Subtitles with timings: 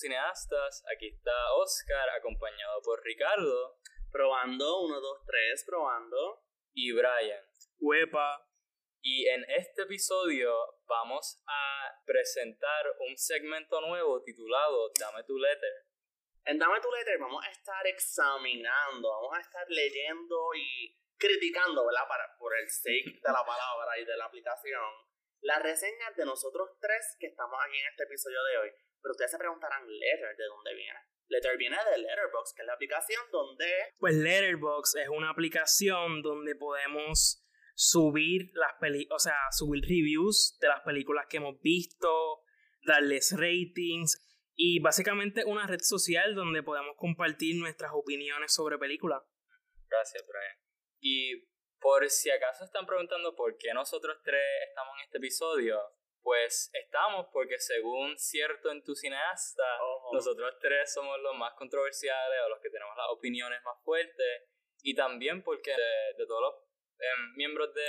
[0.00, 0.84] cineastas.
[0.94, 3.78] Aquí está Oscar, acompañado por Ricardo.
[4.10, 6.44] Probando, 1, 2, 3, probando.
[6.72, 7.44] Y Brian.
[7.78, 8.44] Huepa.
[9.00, 10.52] Y en este episodio
[10.86, 15.86] vamos a presentar un segmento nuevo titulado Dame tu letter.
[16.44, 22.08] En Dame tu letter vamos a estar examinando, vamos a estar leyendo y criticando, ¿verdad?
[22.08, 25.08] Para, por el sake de la palabra y de la aplicación
[25.42, 28.70] las reseñas de nosotros tres que estamos aquí en este episodio de hoy.
[29.08, 30.98] Pero ustedes se preguntarán, Letter, ¿de dónde viene?
[31.28, 33.66] Letter viene de Letterboxd, que es la aplicación donde...
[33.98, 37.42] Pues Letterboxd es una aplicación donde podemos
[37.74, 42.42] subir las películas, o sea, subir reviews de las películas que hemos visto,
[42.82, 49.22] darles ratings y básicamente una red social donde podemos compartir nuestras opiniones sobre películas.
[49.88, 50.56] Gracias, Brian.
[51.00, 51.48] Y
[51.80, 55.80] por si acaso están preguntando por qué nosotros tres estamos en este episodio,
[56.28, 59.64] pues estamos porque según cierto entusiasta,
[60.12, 64.44] nosotros tres somos los más controversiales o los que tenemos las opiniones más fuertes
[64.82, 66.54] y también porque de, todos los
[66.98, 67.88] em, miembros de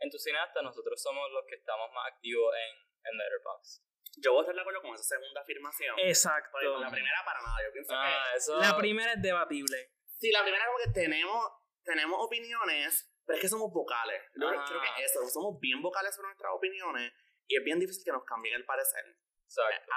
[0.00, 3.84] entusiastas nosotros somos los que estamos más activos en, en Letterboxd.
[4.18, 5.96] Yo voy a estar de acuerdo con esa segunda afirmación.
[6.00, 6.58] Exacto.
[6.80, 8.66] la primera para nada, yo pienso ah, que...
[8.66, 9.92] La primera es debatible.
[10.18, 11.52] Sí, la primera es porque tenemos,
[11.84, 14.20] tenemos opiniones pero es que somos vocales.
[14.34, 17.12] Yo creo que eso, somos bien vocales sobre nuestras opiniones
[17.50, 19.04] y es bien difícil que nos cambien el parecer.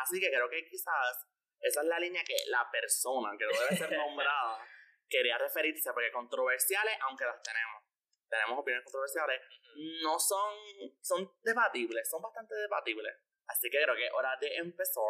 [0.02, 1.30] Así que creo que quizás
[1.62, 4.58] esa es la línea que la persona, que no debe ser nombrada,
[5.08, 7.84] quería referirse, porque controversiales, aunque las tenemos,
[8.28, 9.40] tenemos opiniones controversiales,
[10.02, 10.58] no son,
[11.02, 13.14] son debatibles, son bastante debatibles.
[13.46, 15.04] Así que creo que es hora de empezar.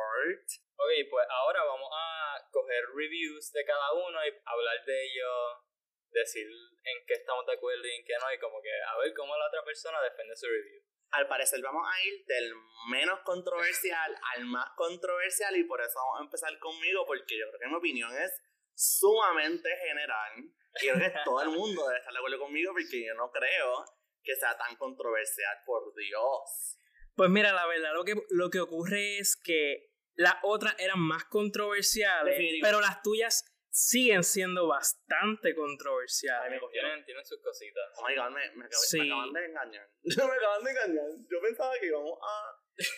[0.75, 5.64] Ok, pues ahora vamos a coger reviews de cada uno y hablar de ellos
[6.11, 6.47] decir
[6.83, 9.37] en qué estamos de acuerdo y en qué no, y como que a ver cómo
[9.37, 10.83] la otra persona defiende su review.
[11.13, 12.53] Al parecer vamos a ir del
[12.89, 17.59] menos controversial al más controversial y por eso vamos a empezar conmigo porque yo creo
[17.59, 18.41] que mi opinión es
[18.75, 20.43] sumamente general
[20.81, 23.85] y creo que todo el mundo debe estar de acuerdo conmigo porque yo no creo
[24.23, 26.79] que sea tan controversial, por Dios.
[27.15, 31.25] Pues mira, la verdad lo que, lo que ocurre es que las otras eran más
[31.25, 36.61] controversiales, pero las tuyas siguen siendo bastante controversiales.
[36.61, 37.84] me tienen, tienen sus cositas.
[37.98, 39.89] Oh my god, me, me, acaban de engañar.
[40.04, 41.10] me acaban de engañar.
[41.28, 42.54] Yo pensaba que íbamos a.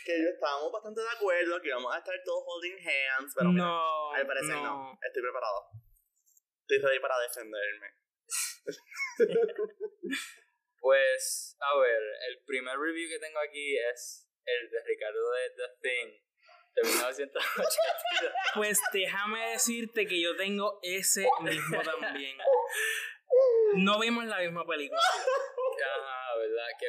[0.05, 4.21] que estábamos bastante de acuerdo, que íbamos a estar todos holding hands, pero no, mira,
[4.21, 4.99] al parecer no.
[5.01, 5.69] Estoy preparado.
[6.67, 7.87] Estoy ready para defenderme.
[10.79, 15.69] pues, a ver, el primer review que tengo aquí es el de Ricardo de The
[15.81, 16.24] Thing
[18.55, 22.37] Pues déjame decirte que yo tengo ese mismo también.
[23.75, 24.99] No vimos la misma película.
[24.99, 26.87] Ajá, verdad, que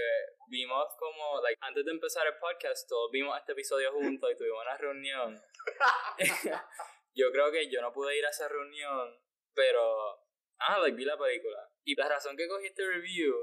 [0.48, 4.62] vimos como, like, antes de empezar el podcast, todos vimos este episodio juntos y tuvimos
[4.62, 5.42] una reunión.
[7.14, 9.20] yo creo que yo no pude ir a esa reunión,
[9.54, 10.20] pero,
[10.60, 11.68] ah, like, vi la película.
[11.84, 13.34] Y la razón que cogí este review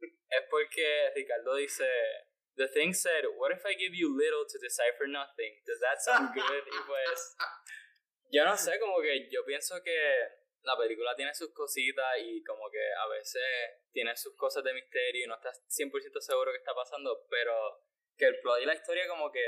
[0.00, 1.88] es porque Ricardo dice,
[2.56, 5.58] The Thing said, What if I give you little to decipher nothing?
[5.66, 6.64] Does that sound good?
[6.66, 7.36] y pues,
[8.30, 9.98] yo no sé, como que yo pienso que
[10.62, 13.42] la película tiene sus cositas y como que a veces
[13.92, 17.54] tiene sus cosas de misterio y no estás 100% seguro que está pasando, pero
[18.16, 19.44] que el plot y la historia como que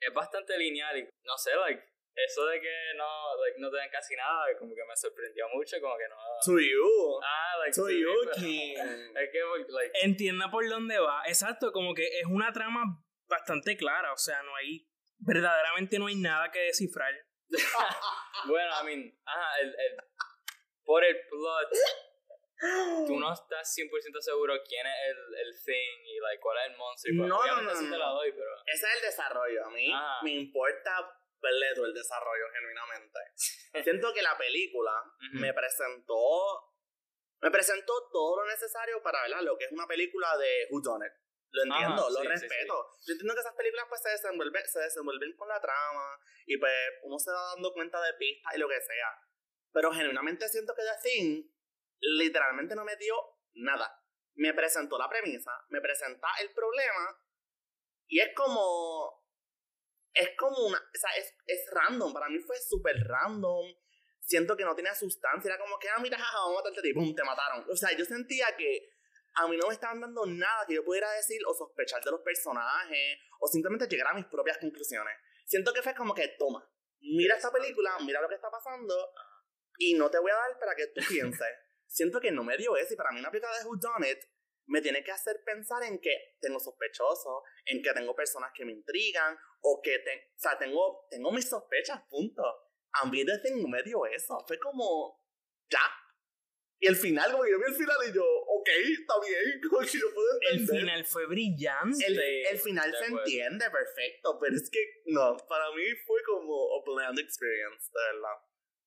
[0.00, 1.82] es bastante lineal y no sé, like,
[2.16, 5.76] eso de que no, like, no te dan casi nada, como que me sorprendió mucho,
[5.80, 6.16] como que no.
[6.44, 7.20] To you.
[7.22, 7.76] Ah, like.
[7.76, 8.74] To you, King.
[8.76, 9.98] es que, like.
[10.02, 11.22] Entienda por dónde va.
[11.26, 12.84] Exacto, como que es una trama
[13.28, 14.88] bastante clara, o sea, no hay.
[15.18, 17.12] Verdaderamente no hay nada que descifrar.
[18.46, 19.96] bueno, I mean, ajá, el, el,
[20.84, 21.68] por el plot.
[23.06, 26.76] Tú no estás 100% seguro quién es el, el thing y like, cuál es el
[26.78, 27.26] monstruo.
[27.26, 28.48] No, no, no, no, te la doy, pero...
[28.64, 29.66] Ese es el desarrollo.
[29.66, 31.06] A mí me importa
[31.74, 33.18] todo el desarrollo genuinamente.
[33.84, 34.92] Siento que la película
[35.32, 36.72] me presentó
[37.40, 41.06] me presentó todo lo necesario para ver lo que es una película de Who Done
[41.06, 41.12] It.
[41.50, 42.92] Lo entiendo, lo respeto.
[43.06, 46.72] Yo entiendo que esas películas pues se desenvuelven, se desenvuelven con la trama y pues
[47.02, 49.20] uno se va dando cuenta de pistas y lo que sea.
[49.72, 51.44] Pero genuinamente siento que The Thing
[52.00, 53.14] literalmente no me dio
[53.54, 54.02] nada.
[54.34, 57.22] Me presentó la premisa, me presenta el problema
[58.06, 59.25] y es como
[60.16, 63.66] es como una, o sea, es, es random, para mí fue súper random,
[64.20, 66.94] siento que no tenía sustancia, era como que, ah, mira, jaja, vamos a matarte y
[66.94, 67.64] pum, te mataron.
[67.70, 68.88] O sea, yo sentía que
[69.34, 72.20] a mí no me estaban dando nada que yo pudiera decir o sospechar de los
[72.22, 75.14] personajes o simplemente llegar a mis propias conclusiones.
[75.44, 76.66] Siento que fue como que, toma,
[77.00, 78.94] mira esta película, mira lo que está pasando
[79.78, 81.48] y no te voy a dar para que tú pienses.
[81.86, 84.18] Siento que no me dio eso y para mí una película de Who Done It
[84.66, 88.72] me tiene que hacer pensar en que tengo sospechosos, en que tengo personas que me
[88.72, 92.42] intrigan, o que o sea, tengo, tengo mis sospechas, punto.
[92.92, 95.20] A mí desde en medio eso, fue como,
[95.70, 95.80] ya.
[96.78, 99.98] Y el final, como yo vi el final y yo, ok, está bien, como que
[99.98, 100.74] yo puedo entender.
[100.74, 102.06] El final fue brillante.
[102.06, 107.18] El, final se entiende perfecto, pero es que, no, para mí fue como a bland
[107.18, 108.36] experience, de verdad.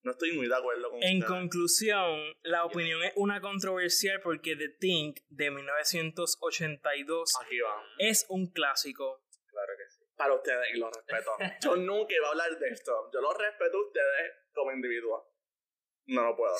[0.01, 4.69] No estoy muy de acuerdo con En conclusión, la opinión es una controversial porque The
[4.80, 7.31] Think de 1982
[7.98, 9.25] es un clásico.
[10.19, 11.31] Para ustedes, y lo respeto.
[11.63, 13.10] Yo nunca iba a hablar de esto.
[13.13, 15.24] Yo lo respeto a ustedes como individuos.
[16.07, 16.54] No lo puedo.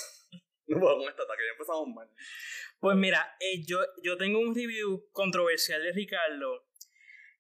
[0.68, 2.10] No puedo con esta ataque, ya empezamos mal.
[2.80, 6.70] Pues mira, eh, yo, yo tengo un review controversial de Ricardo.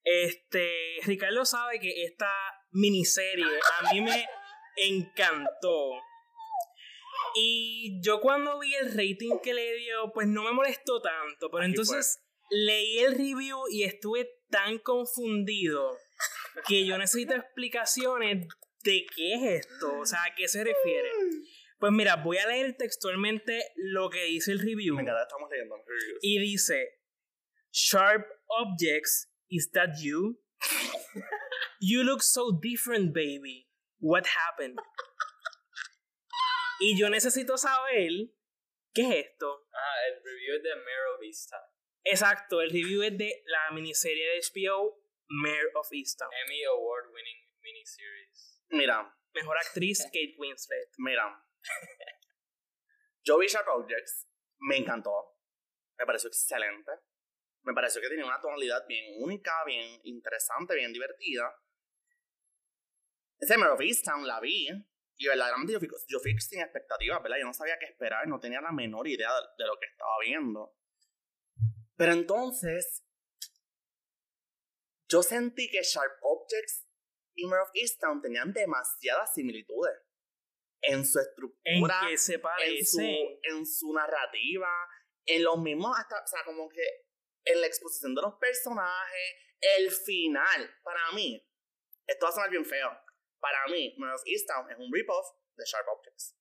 [0.03, 2.29] Este, Ricardo sabe que esta
[2.71, 3.45] miniserie
[3.79, 4.27] a mí me
[4.75, 5.91] encantó.
[7.35, 11.49] Y yo cuando vi el rating que le dio, pues no me molestó tanto.
[11.49, 15.97] Pero entonces leí el review y estuve tan confundido
[16.67, 18.47] que yo necesito explicaciones
[18.83, 19.99] de qué es esto.
[19.99, 21.09] O sea, a qué se refiere.
[21.79, 24.99] Pues mira, voy a leer textualmente lo que dice el review.
[24.99, 25.75] estamos leyendo
[26.21, 26.99] Y dice:
[27.71, 30.41] Sharp objects, is that you?
[31.79, 33.69] you look so different, baby.
[33.99, 34.77] What happened?
[36.79, 38.11] y yo necesito saber
[38.93, 39.67] qué es esto.
[39.73, 41.61] Ah, el review es de of Easttown.
[42.03, 44.99] Exacto, el review es de la miniserie de HBO
[45.29, 46.29] Mare of Easttown.
[46.45, 48.61] Emmy Award winning miniseries.
[48.71, 49.15] Mira.
[49.33, 50.89] Mejor actriz Kate Winslet.
[50.97, 51.45] Mira.
[53.23, 54.27] yo vi Sharp Objects,
[54.59, 55.37] me encantó,
[55.97, 56.91] me pareció excelente.
[57.61, 61.53] Me pareció que tenía una tonalidad bien única, bien interesante, bien divertida.
[63.37, 64.67] Ese Mare of Easttown la vi
[65.17, 67.37] y verdaderamente yo fui, yo fui sin expectativas, ¿verdad?
[67.39, 70.77] Yo no sabía qué esperar, no tenía la menor idea de, lo que estaba viendo.
[71.97, 73.05] Pero entonces,
[75.09, 76.87] yo sentí que Sharp Objects
[77.35, 79.97] y Mare of Easttown tenían demasiadas similitudes
[80.81, 84.69] en su estructura, ¿En, qué se en, su, en su narrativa,
[85.25, 87.07] en los mismos, hasta, o sea, como que
[87.45, 91.45] en la exposición de los personajes, el final, para mí,
[92.07, 92.89] esto va a sonar bien feo,
[93.39, 96.35] para mí, Mare of Easttown es un rip-off de Sharp Objects.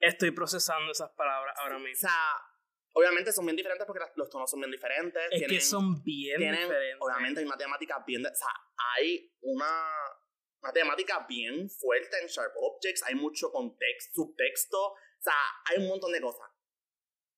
[0.00, 2.06] Estoy procesando esas palabras ahora mismo.
[2.06, 2.53] O sea,
[2.94, 5.22] obviamente son bien diferentes porque los tonos son bien diferentes.
[5.30, 6.96] Es que son bien diferentes.
[7.00, 8.24] Obviamente hay una temática bien...
[8.24, 8.48] o sea,
[8.96, 9.88] hay una,
[10.62, 13.02] una temática bien fuerte en Sharp Objects.
[13.04, 14.78] Hay mucho contexto, subtexto.
[14.78, 15.34] O sea,
[15.66, 16.48] hay un montón de cosas.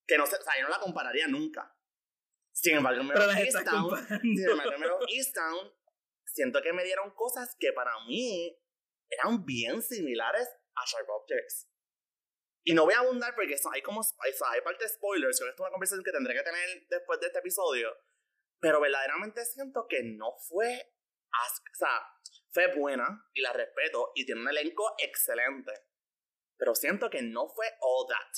[0.06, 1.72] Que no sé, o sea, yo no la compararía nunca.
[2.52, 5.72] Sin embargo, of Easttown, sin embargo, Easttown
[6.24, 8.58] siento que me dieron cosas que para mí
[9.10, 11.68] eran bien similares a Sharp Objects.
[12.68, 15.70] Y no voy a abundar porque hay como hay, parte de spoilers, esto es una
[15.70, 17.96] conversación que tendré que tener después de este episodio.
[18.58, 20.92] Pero verdaderamente siento que no fue.
[21.30, 22.02] O sea,
[22.50, 25.70] fue buena y la respeto y tiene un elenco excelente.
[26.58, 28.32] Pero siento que no fue all that.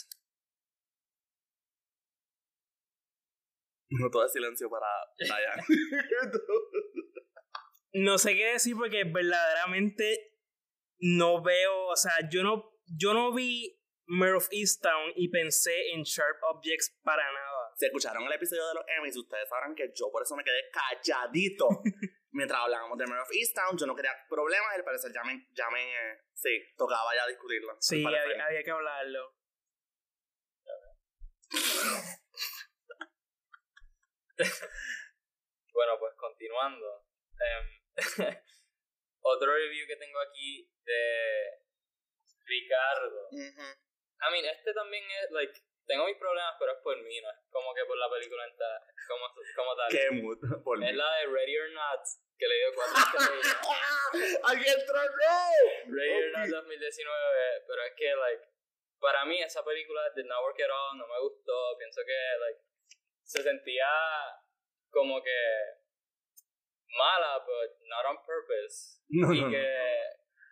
[3.88, 4.88] No todo silencio para
[5.18, 5.62] Diane.
[7.94, 10.34] no sé qué decir porque verdaderamente
[10.98, 13.77] no veo, o sea, yo no, yo no vi
[14.08, 17.72] Mare of Easttown y pensé en Sharp Objects para nada.
[17.76, 20.70] Si escucharon el episodio de los Emmys, ustedes sabrán que yo por eso me quedé
[20.72, 21.68] calladito
[22.32, 23.76] mientras hablábamos de Mare of Easttown.
[23.76, 27.76] Yo no quería problemas, al parecer ya me, ya me eh, sí, tocaba ya discutirlo.
[27.80, 29.36] Sí, había, había, que hablarlo.
[35.74, 37.04] bueno, pues continuando.
[37.38, 37.82] Em,
[39.20, 41.60] otro review que tengo aquí de
[42.46, 43.28] Ricardo.
[44.20, 45.52] I mean, este también es, like,
[45.86, 48.80] tengo mis problemas, pero es por mí, no es como que por la película entera,
[49.08, 49.88] como, como tal.
[49.90, 50.38] ¿Qué mood?
[50.64, 52.02] Por es la de Ready or Not,
[52.36, 53.56] que le dio cuatro estrellas.
[54.52, 54.96] ¡Aquí entró
[55.86, 58.44] Ready or Not 2019, pero es que, like,
[59.00, 62.60] para mí esa película did not work at all, no me gustó, pienso que, like,
[63.22, 63.88] se sentía
[64.90, 65.40] como que
[66.96, 69.00] mala, but not on purpose.
[69.08, 69.66] No, y que,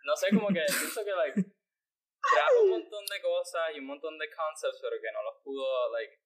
[0.03, 0.15] no.
[0.15, 1.56] sé, como que pienso que, like,
[2.33, 5.91] trajo un montón de cosas y un montón de concepts, pero que no los pudo,
[5.91, 6.19] like,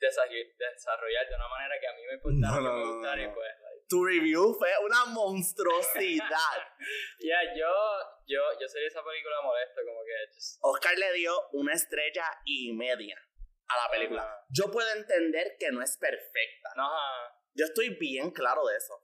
[0.00, 3.86] desarrollar de una manera que a mí me importaba que me gustara y pues, like.
[3.88, 6.56] Tu review fue una monstruosidad.
[7.18, 7.68] Ya, yeah, yo,
[8.26, 10.58] yo, yo sería esa película molesta, como que just...
[10.62, 13.16] Oscar le dio una estrella y media
[13.68, 14.44] a la película.
[14.48, 16.70] Yo puedo entender que no es perfecta.
[16.76, 17.36] Ajá.
[17.54, 18.94] Yo estoy bien claro de eso.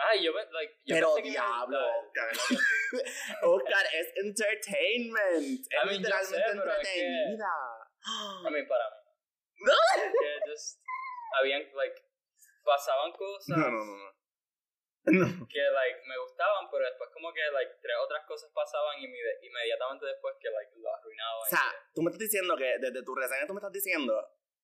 [0.00, 2.32] Ah, yo, like, yo Pero diablo, Oscar.
[3.44, 5.60] Oscar es entertainment.
[5.60, 7.52] Es literalmente entretenida.
[8.46, 8.96] a mí, para mí.
[10.20, 10.80] que just,
[11.38, 12.00] habían, like,
[12.64, 13.58] pasaban cosas.
[13.58, 13.96] No, no, no,
[15.12, 15.46] no.
[15.48, 20.06] Que, like, me gustaban, pero después como que, like, tres otras cosas pasaban y inmediatamente
[20.06, 21.42] después que, like, lo arruinaban.
[21.42, 24.16] O sea, tú me estás diciendo que, desde tu reseña tú me estás diciendo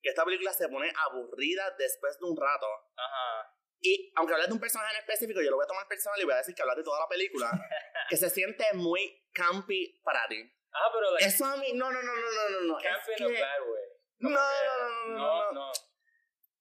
[0.03, 2.67] que esta película se pone aburrida después de un rato.
[2.97, 3.56] Ajá.
[3.81, 6.25] Y aunque hables de un personaje en específico, yo lo voy a tomar personal y
[6.25, 7.51] voy a decir que hablas de toda la película,
[8.09, 10.43] que se siente muy campy para ti.
[10.73, 12.77] Ah, pero like, Eso a mí, no, no, no, no, no, no, no.
[12.79, 13.25] Campy es que...
[13.25, 13.83] a bad way.
[14.19, 15.73] No, no, no, no, no, no.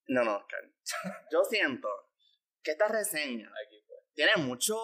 [0.07, 0.59] No, no, Oscar.
[1.31, 1.89] Yo siento
[2.61, 3.97] que esta reseña Aquí fue.
[4.13, 4.77] tiene mucho.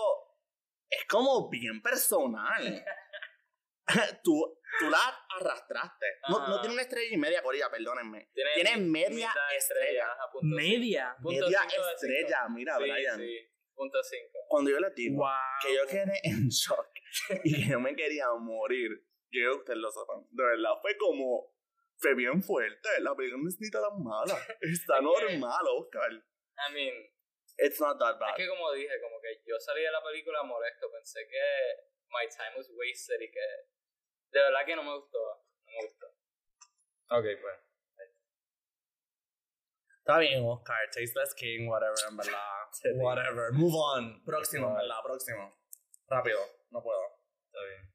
[0.90, 2.86] Es como bien personal.
[4.24, 5.00] tú, tú la
[5.38, 6.06] arrastraste.
[6.30, 8.30] No, no tiene una estrella y media, Corilla, perdónenme.
[8.34, 10.12] Tiene, Tiene media estrella.
[10.12, 11.16] ajá, punto Media.
[11.22, 11.62] Punto Media
[11.94, 13.18] estrella, mira, sí, Brian.
[13.20, 13.38] Sí,
[13.74, 14.40] punto cinco.
[14.48, 15.30] Cuando yo les digo Wow.
[15.62, 16.88] que yo quedé en shock
[17.44, 18.90] y que yo me quería morir,
[19.30, 20.26] quiero que ustedes lo sepan.
[20.32, 21.52] De verdad, fue como.
[21.98, 22.90] Fue bien fuerte.
[23.02, 24.34] La película no es ni tan mala.
[24.62, 26.12] Está normal, Oscar.
[26.12, 26.94] I mean,
[27.60, 28.32] It's not that bad.
[28.32, 31.38] es que como dije, como que yo salí de la película molesto, pensé que
[32.10, 33.46] my time was wasted y que
[34.32, 35.20] de verdad que no me gustó,
[35.66, 36.08] no me gustó.
[37.10, 37.72] Ok, pues.
[40.00, 40.90] Está bien, Oscar.
[40.92, 42.40] Tasteless King, whatever, en verdad.
[42.96, 43.52] Whatever.
[43.54, 44.24] Move on.
[44.26, 45.62] Próximo, en verdad, próximo.
[46.08, 46.40] Rápido,
[46.72, 47.02] no puedo.
[47.46, 47.94] Está bien.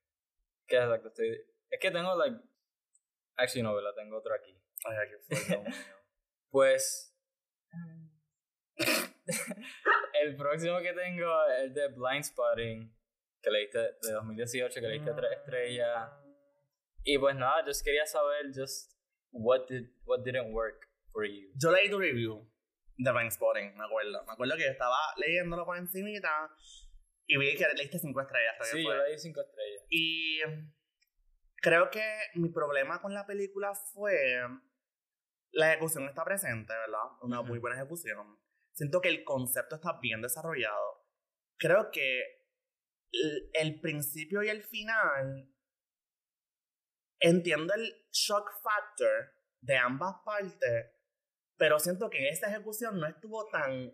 [0.67, 1.45] ¿Qué exacto estoy?
[1.69, 2.37] Es que tengo, like.
[3.37, 3.95] Actually, no, ¿verdad?
[3.97, 4.57] Tengo otro aquí.
[4.85, 5.65] Ay, aquí fue.
[6.49, 7.15] Pues.
[10.23, 12.97] el próximo que tengo es de Blind Spotting,
[13.43, 16.11] que leíste de 2018, que leíste tres estrellas.
[17.07, 18.95] Y pues nada, just quería saber, just.
[19.31, 21.51] What, did, what didn't work for you?
[21.57, 22.51] Yo leí tu review
[22.97, 24.25] de Blind Spotting, me acuerdo.
[24.25, 26.51] Me acuerdo que yo estaba leyéndolo por encimita
[27.27, 28.55] y vi que leíste cinco estrellas.
[28.63, 29.85] Sí, yo le di cinco estrellas.
[29.91, 30.41] Y
[31.57, 32.03] creo que
[32.35, 34.17] mi problema con la película fue
[35.53, 37.05] la ejecución está presente, ¿verdad?
[37.23, 37.61] Una muy Ujú.
[37.63, 38.39] buena ejecución.
[38.73, 41.07] Siento que el concepto está bien desarrollado.
[41.59, 42.23] Creo que
[43.13, 45.53] el, el principio y el final
[47.21, 50.93] entiendo el shock factor de ambas partes,
[51.57, 53.93] pero siento que esta ejecución no estuvo tan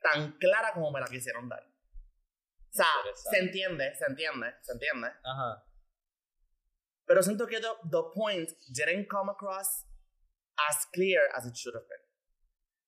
[0.00, 1.62] tan clara como me la quisieron dar.
[1.62, 5.08] O sea, se entiende, se entiende, se entiende.
[5.24, 5.64] Ajá.
[7.06, 9.86] Pero siento que the, the point didn't come across
[10.68, 12.02] as clear as it should have been.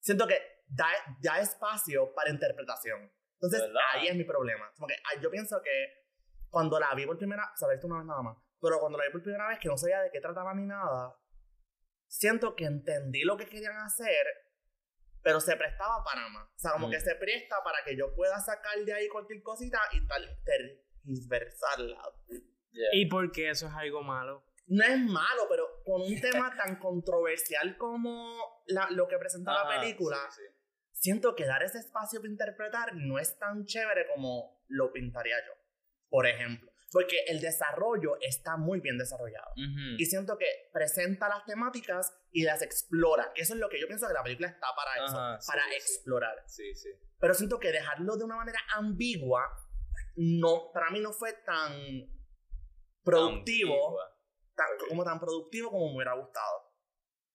[0.00, 0.88] Siento que da,
[1.20, 3.10] da espacio para interpretación.
[3.34, 3.82] Entonces, ¿Verdad?
[3.94, 4.70] ahí es mi problema.
[4.74, 6.04] Como que ah, yo pienso que
[6.50, 8.36] cuando la vi por primera vez, o sea, la he visto una vez nada más,
[8.60, 11.16] pero cuando la vi por primera vez, que no sabía de qué trataba ni nada,
[12.06, 14.26] siento que entendí lo que querían hacer,
[15.22, 16.46] pero se prestaba para más.
[16.48, 16.90] O sea, como Mm.
[16.92, 20.28] que se presta para que yo pueda sacar de ahí cualquier cosita y tal,
[21.04, 22.00] tergiversarla.
[22.72, 22.88] Yeah.
[22.92, 24.44] ¿Y por qué eso es algo malo?
[24.72, 29.62] no es malo, pero con un tema tan controversial como la- lo que presenta la
[29.62, 30.54] Ajá, película, sí, sí.
[30.92, 35.54] siento que dar ese espacio para interpretar no es tan chévere como lo pintaría yo,
[36.08, 36.69] por ejemplo.
[36.92, 39.52] Porque el desarrollo está muy bien desarrollado.
[39.52, 39.96] Ujú.
[39.98, 43.32] Y siento que presenta las temáticas y las explora.
[43.36, 45.16] Eso es lo que yo pienso que la película está para eso.
[45.16, 45.74] Ajá, sí, para sí.
[45.76, 46.42] explorar.
[46.46, 46.88] Sí, sí.
[47.18, 49.42] Pero siento que dejarlo de una manera ambigua,
[50.16, 51.72] no, para mí no fue tan
[53.04, 53.98] productivo
[54.54, 56.70] tan- como tan productivo como me hubiera gustado.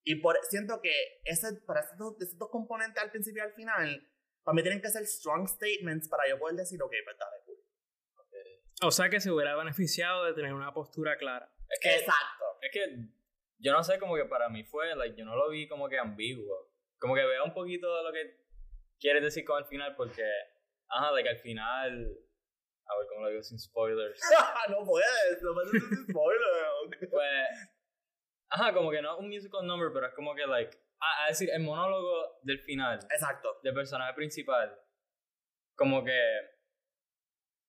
[0.04, 3.54] Y por, siento que ese, para esos dos, esos dos componentes al principio y al
[3.54, 4.08] final,
[4.44, 7.38] para mí tienen que ser strong statements para yo poder decir, ok, pues dale.
[8.82, 11.50] O sea que se hubiera beneficiado de tener una postura clara.
[11.70, 12.46] Es que, Exacto.
[12.62, 13.10] es que
[13.60, 15.98] yo no sé, como que para mí fue, like, yo no lo vi como que
[15.98, 16.72] ambiguo.
[17.00, 18.46] Como que veo un poquito de lo que
[19.00, 20.24] quieres decir con el final, porque,
[20.88, 22.18] ajá, like al final,
[22.86, 24.22] a ver cómo lo digo sin spoilers.
[24.70, 27.10] no puedes, no puedes decir spoiler.
[27.10, 27.50] pues,
[28.50, 31.28] ajá, como que no es un musical number, pero es como que, like, a, a
[31.30, 33.60] decir, el monólogo del final, Exacto.
[33.64, 34.78] del personaje principal,
[35.76, 36.55] como que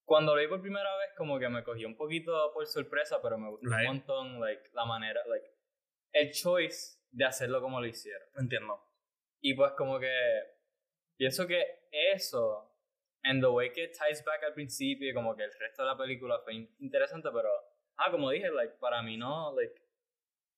[0.07, 3.37] cuando lo vi por primera vez, como que me cogió un poquito por sorpresa, pero
[3.37, 3.81] me gustó Right.
[3.91, 5.51] un montón, like, la manera, like,
[6.13, 8.27] el choice de hacerlo como lo hicieron.
[8.39, 8.81] Entiendo.
[9.41, 10.11] Y pues como que
[11.19, 12.73] pienso que eso,
[13.25, 16.39] and the way que ties back al principio, como que el resto de la película
[16.45, 17.51] fue in- interesante, pero,
[17.97, 19.75] ah, como dije, like, para mí no, like,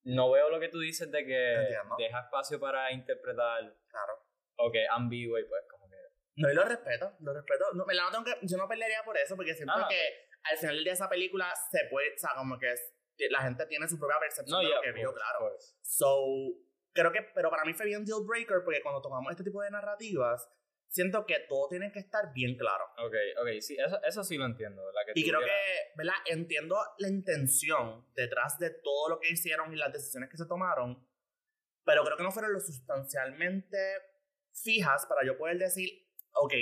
[0.05, 1.97] no veo lo que tú dices de que Entiendo.
[1.99, 4.13] deja espacio para interpretar, Claro.
[4.59, 5.65] o que ambiguo y pues.
[6.39, 7.67] No, y lo respeto, lo respeto.
[7.75, 9.89] No, me la no que, yo no pelearía por eso, porque siento Ajá.
[9.89, 10.01] que
[10.45, 12.95] al final de esa película se puede, o sea, como que es-
[13.31, 15.57] la gente tiene su propia percepción No, de lo que vio, claro.
[15.83, 16.25] So,
[16.93, 19.71] creo que, pero para mí fue bien deal breaker porque cuando tomamos este tipo de
[19.73, 20.49] narrativas,
[20.91, 22.85] siento que todo tiene que estar bien claro.
[22.99, 25.01] Ok, ok, sí, eso, eso sí lo entiendo, ¿verdad?
[25.07, 26.15] Que Y creo tuviera- que, ¿verdad?
[26.27, 31.05] Entiendo la intención detrás de todo lo que hicieron y las decisiones que se tomaron,
[31.85, 33.77] pero creo que no fueron lo sustancialmente
[34.53, 36.08] fijas para yo poder decir,
[36.43, 36.55] ok,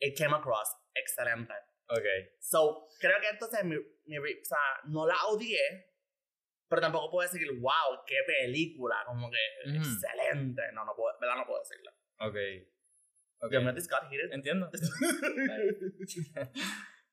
[0.00, 1.54] it came across, excelente.
[1.90, 2.04] Ok.
[2.40, 5.88] So, creo que entonces mi, mi, o sea, no la odié,
[6.68, 10.62] pero tampoco puedo decir, wow, qué película, como que excelente.
[10.74, 11.36] No, no puedo, ¿verdad?
[11.36, 11.90] No puedo decirlo.
[12.20, 12.36] Ok.
[13.40, 13.58] okay.
[14.32, 14.70] Entiendo.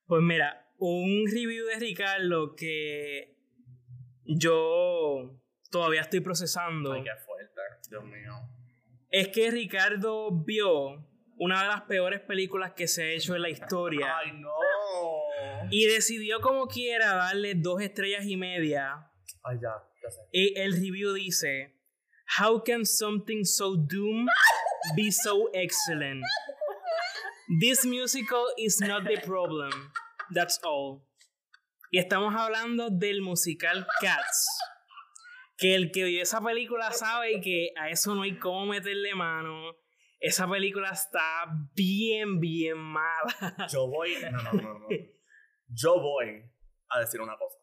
[0.07, 3.37] pues mira, un review de Ricardo que
[4.25, 5.39] yo
[5.71, 6.91] todavía estoy procesando.
[6.91, 8.33] Ay, qué fuerte, Dios mío.
[9.09, 13.49] Es que Ricardo vio una de las peores películas que se ha hecho en la
[13.49, 14.17] historia.
[14.17, 14.49] Ay, no.
[15.69, 19.11] Y decidió como quiera darle dos estrellas y media.
[19.43, 20.21] Ay, ya, ya sé.
[20.31, 21.75] Y el review dice,
[22.39, 24.27] How can something so doomed
[24.95, 26.23] be so excellent?
[27.59, 29.71] This musical is not the problem.
[30.33, 31.03] That's all.
[31.91, 34.47] Y estamos hablando del musical Cats.
[35.57, 39.75] Que el que vio esa película sabe que a eso no hay cómo meterle mano
[40.25, 43.67] esa película está bien, bien mala.
[43.71, 44.15] Yo voy.
[44.31, 44.87] No, no, no, no.
[45.67, 46.51] Yo voy
[46.89, 47.59] a decir una cosa.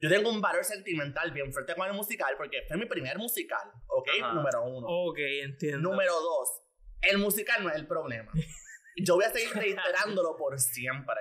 [0.00, 3.72] Yo tengo un valor sentimental bien fuerte con el musical porque fue mi primer musical,
[3.88, 4.08] ¿ok?
[4.32, 4.86] Número uno.
[4.88, 5.90] Ok, entiendo.
[5.90, 6.62] Número dos,
[7.00, 8.30] el musical no es el problema.
[9.04, 11.16] Yo voy a seguir reiterándolo por siempre.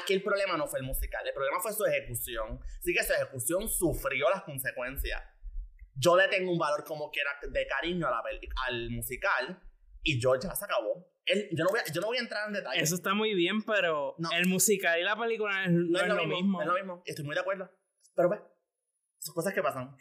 [0.00, 2.60] Aquí el problema no fue el musical, el problema fue su ejecución.
[2.82, 5.22] Sí que su ejecución sufrió las consecuencias.
[5.96, 8.22] Yo le tengo un valor como quiera de cariño a la,
[8.66, 9.60] al musical,
[10.04, 11.10] y yo ya se acabó.
[11.52, 12.80] yo, no voy a, yo no voy a entrar en detalle.
[12.80, 16.68] Eso está muy bien, pero el musical y la película no, es, lo, mismo, Es
[16.68, 17.02] lo mismo.
[17.06, 17.70] Estoy muy de acuerdo.
[18.14, 18.38] Pero ve,
[19.18, 19.96] son cosas que pasan.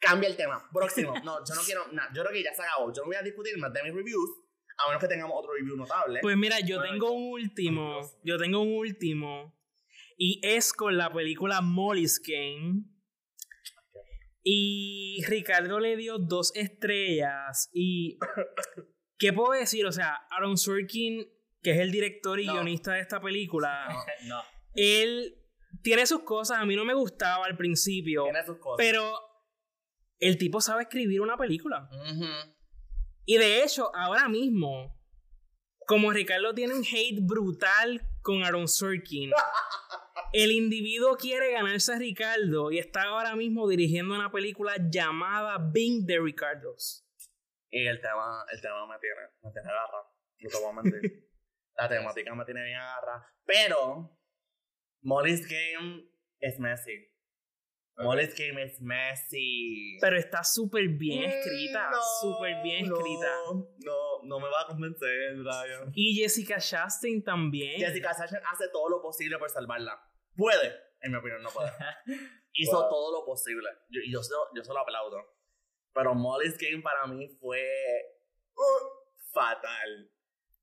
[0.00, 0.68] Cambia el tema.
[0.72, 1.14] Próximo.
[1.24, 2.10] No, yo no quiero nada.
[2.14, 2.92] Yo creo que ya se acabó.
[2.92, 4.30] Yo no voy a discutir más de mis reviews.
[4.78, 6.20] A menos que tengamos otro review notable.
[6.22, 8.00] Pues mira, yo tengo un último.
[8.22, 9.56] Yo tengo un último.
[10.16, 12.84] Y es con la película Molly's Game.
[14.42, 17.70] Y Ricardo le dio dos estrellas.
[17.72, 18.18] Y
[19.18, 19.84] ¿Qué puedo decir?
[19.86, 21.26] O sea, Aaron Sorkin,
[21.62, 23.88] que es el director y guionista de esta película,
[24.26, 24.42] no,
[24.74, 25.36] él
[25.82, 26.58] tiene sus cosas.
[26.58, 28.24] A mí no me gustaba al principio.
[28.24, 28.76] Tiene sus cosas.
[28.78, 29.12] Pero
[30.20, 31.88] el tipo sabe escribir una película.
[33.24, 34.96] Y de hecho, ahora mismo,
[35.86, 39.32] como Ricardo tiene un hate brutal con Aaron Sorkin,
[40.32, 46.06] el individuo quiere ganarse a Ricardo y está ahora mismo dirigiendo una película llamada Being
[46.06, 47.07] the Ricardos.
[47.70, 50.04] Y el tema, el tema me tiene, me tiene agarra.
[50.40, 51.28] No te voy a mentir.
[51.76, 53.24] La temática me tiene bien agarra.
[53.44, 54.18] Pero,
[55.02, 57.08] Molly's Game es messy.
[57.98, 59.98] Molly's Game es messy.
[60.00, 61.90] Pero está súper bien mm, escrita.
[62.20, 63.34] súper bien escrita.
[63.84, 65.92] No, no me va a convencer, Brian.
[65.94, 67.78] Y Jessica Chastain también.
[67.78, 70.00] Jessica Chastain hace todo lo posible por salvarla.
[70.36, 71.70] Puede, en mi opinión, no puede.
[72.52, 73.68] Hizo todo lo posible.
[73.88, 74.20] Yo, yo,
[74.54, 75.37] yo se lo aplaudo.
[75.92, 77.64] Pero Molly's Game para mí fue
[78.54, 80.10] uh, fatal.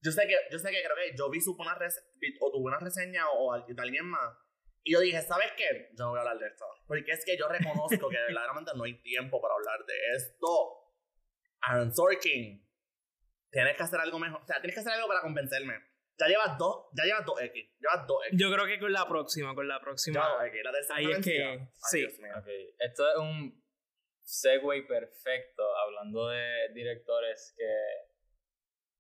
[0.01, 2.79] Yo sé que, yo sé que creo que yo vi supo una o tuve una
[2.79, 4.38] reseña o, de alguien más.
[4.83, 5.89] Y yo dije, ¿sabes qué?
[5.97, 6.63] Yo no voy a hablar de esto.
[6.85, 10.47] Porque es que yo reconozco que verdaderamente no hay tiempo para hablar de esto.
[11.61, 12.63] Aaron Sorkin,
[13.49, 14.43] tienes que hacer algo mejor.
[14.43, 15.73] O sea, tienes que hacer algo para convencerme.
[16.19, 17.71] Ya llevas dos, ya llevas dos X.
[17.79, 18.39] Llevas dos X.
[18.39, 20.21] Yo creo que con la próxima, con la próxima.
[20.21, 20.61] Ya X.
[20.63, 21.67] La tercera Ahí es que.
[21.89, 22.05] sí.
[22.05, 22.75] Okay.
[22.77, 23.64] Esto es un
[24.25, 27.71] segue perfecto hablando de directores que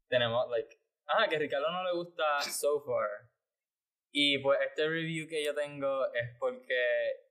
[0.07, 3.29] tenemos, like, ah, que a Ricardo no le gusta So Far.
[4.11, 7.25] Y pues este review que yo tengo es porque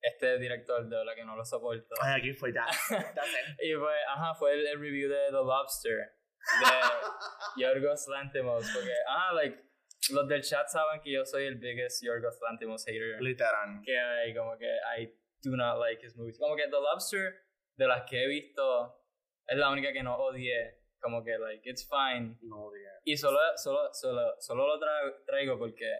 [0.00, 1.94] este director de la que no lo soporto.
[2.00, 2.66] Ay, aquí fue ya.
[3.60, 8.64] y pues, ajá, fue el, review de The Lobster de Yorgos Lantimos.
[8.74, 9.62] Porque, ah, like,
[10.10, 13.22] los del chat saben que yo soy el biggest Yorgos Lantimos hater.
[13.22, 13.80] Literal.
[13.84, 16.38] Que hay, como que hay do not like his movies.
[16.38, 17.34] Como que The Lobster,
[17.76, 18.94] de las que he visto,
[19.48, 20.80] es la única que no odié.
[21.02, 22.36] Como que, like, it's fine.
[22.42, 22.88] No odié.
[23.06, 24.80] Y solo, solo, solo, solo lo
[25.26, 25.98] traigo porque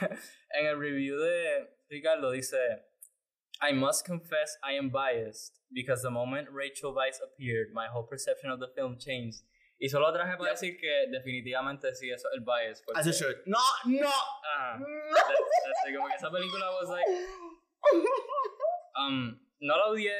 [0.50, 2.56] en el review de Ricardo dice.
[3.60, 8.50] I must confess I am biased because the moment Rachel Weisz appeared, my whole perception
[8.50, 9.44] of the film changed.
[9.80, 12.82] Y solo traje para decir que definitivamente sí, es el bias.
[12.94, 13.36] As it should.
[13.46, 14.10] No, no.
[14.44, 17.06] Ah, como que esa película was like.
[18.94, 20.14] Um, no la odié,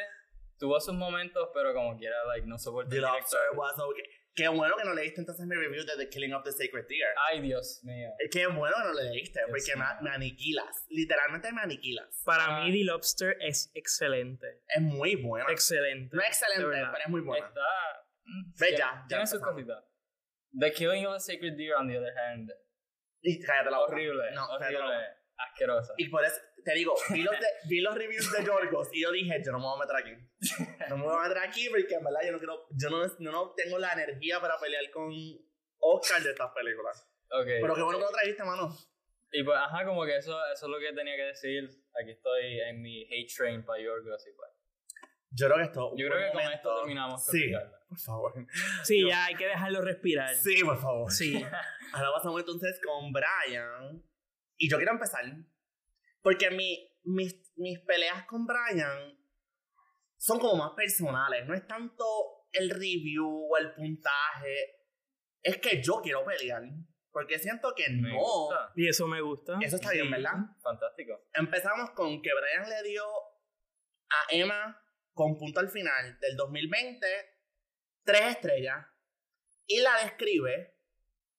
[0.58, 4.04] tuvo sus momentos, pero como quiera, like, no soporté The Lobster was okay.
[4.34, 7.08] Qué bueno que no leíste entonces mi review de The Killing of the Sacred Deer.
[7.28, 8.10] Ay, Dios mío.
[8.30, 10.86] Qué bueno que no le leíste, porque me, aniquilas.
[10.88, 12.22] Literalmente me aniquilas.
[12.24, 12.64] Para ah.
[12.64, 14.62] mí, The Lobster es excelente.
[14.68, 15.50] Es muy buena.
[15.50, 16.16] Excelente.
[16.16, 17.46] No es excelente, pero es muy buena.
[17.46, 17.60] Está.
[18.24, 19.04] Mm, Ve ya.
[19.06, 19.84] Tiene sus cositas.
[20.58, 22.50] The Killing of the Sacred Deer, on the other hand.
[23.20, 24.30] Y cállate la Horrible.
[24.32, 25.21] No, horrible.
[25.48, 25.94] Asquerosa.
[25.96, 27.34] Y por eso, te digo, vi los,
[27.68, 30.66] vi los reviews de Yorgos y yo dije, yo no me voy a meter aquí.
[30.88, 33.54] No me voy a meter aquí porque en verdad yo no quiero, yo no, no
[33.54, 35.12] tengo la energía para pelear con
[35.78, 37.08] Oscar de estas películas.
[37.30, 37.60] Okay.
[37.60, 38.76] Pero qué bueno que lo trajiste, mano.
[39.32, 41.68] Y pues, ajá, como que eso, eso es lo que tenía que decir.
[42.00, 44.50] Aquí estoy en mi hate train para Yorgos y pues.
[45.30, 45.92] Yo creo que esto.
[45.96, 47.24] Yo creo que con esto terminamos.
[47.24, 47.50] Sí,
[47.88, 48.46] por favor.
[48.84, 50.34] Sí, ya hay que dejarlo respirar.
[50.34, 51.10] Sí, por favor.
[51.10, 51.42] Sí.
[51.92, 54.02] Ahora pasamos entonces con Brian.
[54.62, 55.24] Y yo quiero empezar.
[56.22, 59.18] Porque mi, mis, mis peleas con Brian
[60.16, 61.46] son como más personales.
[61.48, 62.04] No es tanto
[62.52, 64.84] el review o el puntaje.
[65.42, 66.62] Es que yo quiero pelear.
[67.10, 68.14] Porque siento que no.
[68.76, 69.58] Y eso me gusta.
[69.60, 70.36] Eso está bien, ¿verdad?
[70.62, 71.26] Fantástico.
[71.34, 74.80] Empezamos con que Brian le dio a Emma
[75.12, 77.06] con punto al final del 2020
[78.04, 78.86] tres estrellas
[79.66, 80.76] y la describe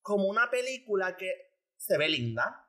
[0.00, 1.30] como una película que
[1.76, 2.63] se ve linda,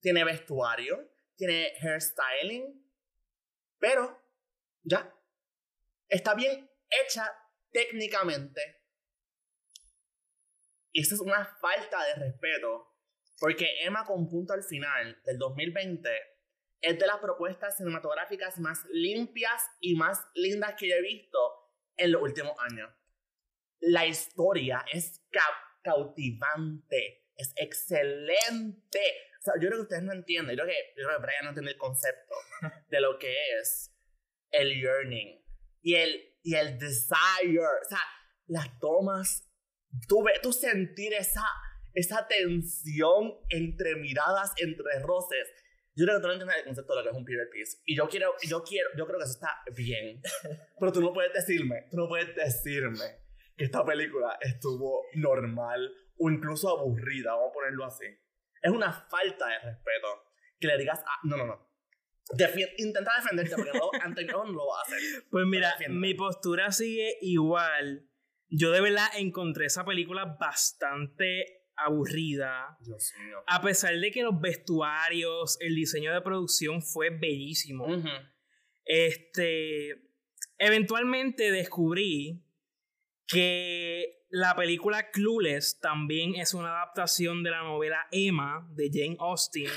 [0.00, 2.84] tiene vestuario, tiene hairstyling,
[3.78, 4.20] pero
[4.82, 5.14] ya
[6.08, 7.32] está bien hecha
[7.70, 8.60] técnicamente.
[10.92, 12.96] Y eso es una falta de respeto,
[13.38, 16.08] porque Emma con punto al final del 2020
[16.80, 21.38] es de las propuestas cinematográficas más limpias y más lindas que yo he visto
[21.96, 22.90] en los últimos años.
[23.80, 25.22] La historia es
[25.82, 29.27] cautivante, es excelente.
[29.38, 31.44] O sea, yo creo que ustedes no entienden, yo creo que, yo creo que Brian
[31.44, 32.34] no entiende el concepto
[32.88, 33.94] de lo que es
[34.50, 35.44] el yearning
[35.80, 37.58] y el, y el desire.
[37.58, 38.00] O sea,
[38.46, 39.48] las tomas,
[40.08, 41.44] tú, ves, tú sentir esa,
[41.94, 45.48] esa tensión entre miradas, entre roces
[45.98, 47.78] yo creo que tú no entiendes el concepto de lo que es un period piece.
[47.84, 50.22] Y yo quiero, yo quiero, yo creo que eso está bien.
[50.78, 53.18] Pero tú no puedes decirme, tú no puedes decirme
[53.56, 58.06] que esta película estuvo normal o incluso aburrida, vamos a ponerlo así.
[58.62, 60.24] Es una falta de respeto
[60.58, 61.68] que le digas, ah, no, no, no.
[62.78, 63.70] intenta defenderte porque
[64.02, 64.98] ante no lo va a hacer.
[65.30, 68.08] Pues mira, mi postura sigue igual.
[68.48, 72.76] Yo de verdad encontré esa película bastante aburrida.
[72.80, 73.42] Dios mío.
[73.46, 77.86] A pesar de que los vestuarios, el diseño de producción fue bellísimo.
[78.84, 80.04] Este.
[80.60, 82.44] Eventualmente descubrí
[83.28, 89.70] que la película Clueless también es una adaptación de la novela Emma de Jane Austen.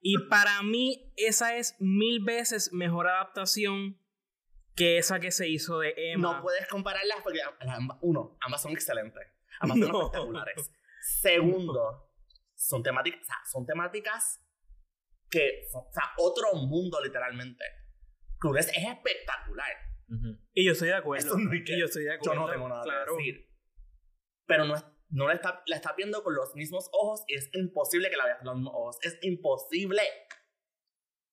[0.00, 4.00] Y para mí, esa es mil veces mejor adaptación
[4.76, 6.34] que esa que se hizo de Emma.
[6.34, 7.40] No puedes compararlas porque,
[8.02, 9.26] uno, ambas son excelentes.
[9.60, 10.72] Ambas son espectaculares.
[11.20, 12.12] Segundo,
[12.54, 14.44] son temáticas, son temáticas
[15.28, 17.64] que, o sea, otro mundo literalmente.
[18.38, 19.72] Clueless es espectacular.
[20.54, 21.36] Y yo estoy de acuerdo.
[21.38, 22.34] y yo estoy de acuerdo.
[22.34, 23.47] Yo no tengo nada que decir.
[24.48, 27.50] Pero no, es, no la, está, la está viendo con los mismos ojos y es
[27.52, 28.98] imposible que la veas con los mismos ojos.
[29.02, 30.02] Es imposible.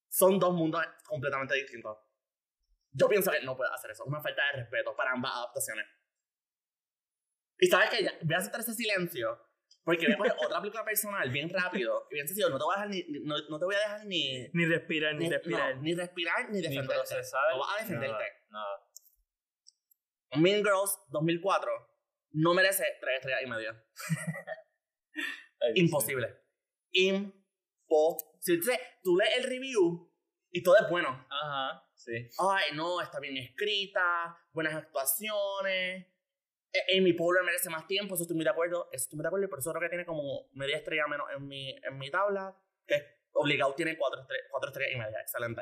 [0.09, 1.97] Son dos mundos completamente distintos.
[2.91, 4.03] Yo pienso que no puede hacer eso.
[4.03, 5.85] Es una falta de respeto para ambas adaptaciones.
[7.57, 9.41] Y sabes que voy a hacer ese silencio
[9.85, 12.89] porque después otra película personal, bien rápido, y bien sencillo, no te voy a dejar
[12.89, 14.49] ni, no, no te voy a dejar ni...
[14.51, 15.77] Ni respirar, ni, respirar.
[15.77, 16.93] ni respirar, ni defenderte.
[17.51, 18.23] no vas a defenderte.
[18.49, 18.81] Nada,
[20.37, 21.94] Mean Girls 2004
[22.35, 23.85] no merece tres estrellas y media.
[25.75, 26.35] Imposible.
[26.91, 28.79] Imposible.
[29.03, 30.11] Tú lees el review
[30.51, 31.27] y todo es bueno.
[31.29, 32.29] Ajá, sí.
[32.39, 36.07] Ay, no, está bien escrita, buenas actuaciones,
[36.75, 38.89] eh, Amy Poehler merece más tiempo, eso estoy muy de acuerdo.
[38.91, 41.47] Eso estoy muy de acuerdo por eso creo que tiene como media estrella menos en
[41.47, 42.57] mi, en mi tabla.
[42.85, 45.21] Que obligado tiene cuatro, estrellas, cuatro estrellas y media.
[45.21, 45.61] Excelente.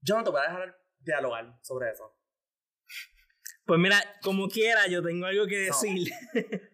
[0.00, 2.16] Yo no te voy a dejar dialogar sobre eso.
[3.66, 6.08] Pues mira, como quiera, yo tengo algo que decir.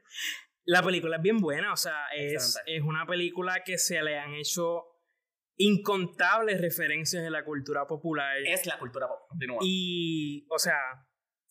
[0.64, 4.35] la película es bien buena, o sea, es, es una película que se le han
[4.35, 4.85] hecho
[5.57, 8.37] incontables referencias de la cultura popular.
[8.44, 9.59] Es la cultura popular, continúa.
[9.62, 10.78] Y, o sea,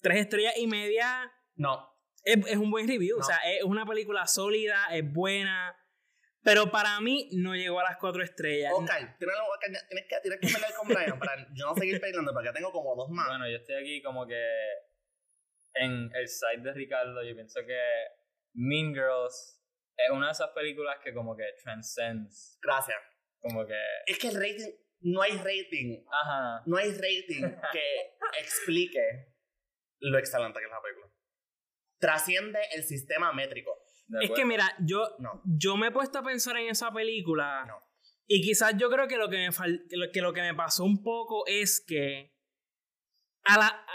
[0.01, 1.89] tres estrellas y media no.
[2.23, 3.17] Es, un buen review.
[3.17, 5.75] O sea, es una película sólida, es buena.
[6.43, 8.73] Pero para mí no llegó a las cuatro estrellas.
[8.75, 12.51] Ok, tienes, tienes que, tienes que pelear con Brian para yo no seguir peleando porque
[12.51, 13.27] tengo como dos más.
[13.27, 14.43] Bueno, yo estoy aquí como que
[15.73, 17.23] en el site de Ricardo.
[17.23, 17.79] Yo pienso que
[18.53, 19.61] Mean Girls
[19.97, 22.57] es una de esas películas que como que transcends.
[22.61, 22.97] Gracias.
[23.39, 23.79] Como que...
[24.05, 24.71] Es que el rating...
[25.03, 26.05] No hay rating.
[26.11, 26.61] Ajá.
[26.67, 29.01] No hay rating que explique
[29.99, 31.11] lo excelente que es la película
[32.01, 33.77] trasciende el sistema métrico.
[34.19, 37.65] Es que mira, yo, yo me he puesto a pensar en esa película
[38.27, 41.45] y quizás yo creo que lo que me, que lo que me pasó un poco
[41.47, 42.35] es que
[43.45, 43.85] a la,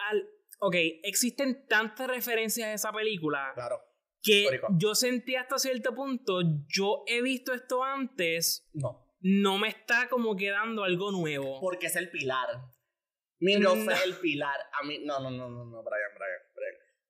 [0.59, 3.81] ok, existen tantas referencias a esa película claro.
[4.23, 8.69] que yo sentí hasta cierto punto, yo he visto esto antes.
[8.73, 9.07] No.
[9.21, 11.61] no me está como quedando algo nuevo.
[11.61, 12.49] Porque es el pilar.
[13.39, 14.59] Mean fue el pilar.
[14.81, 16.41] A mí, no, no, no, no, no, Brian, Brian,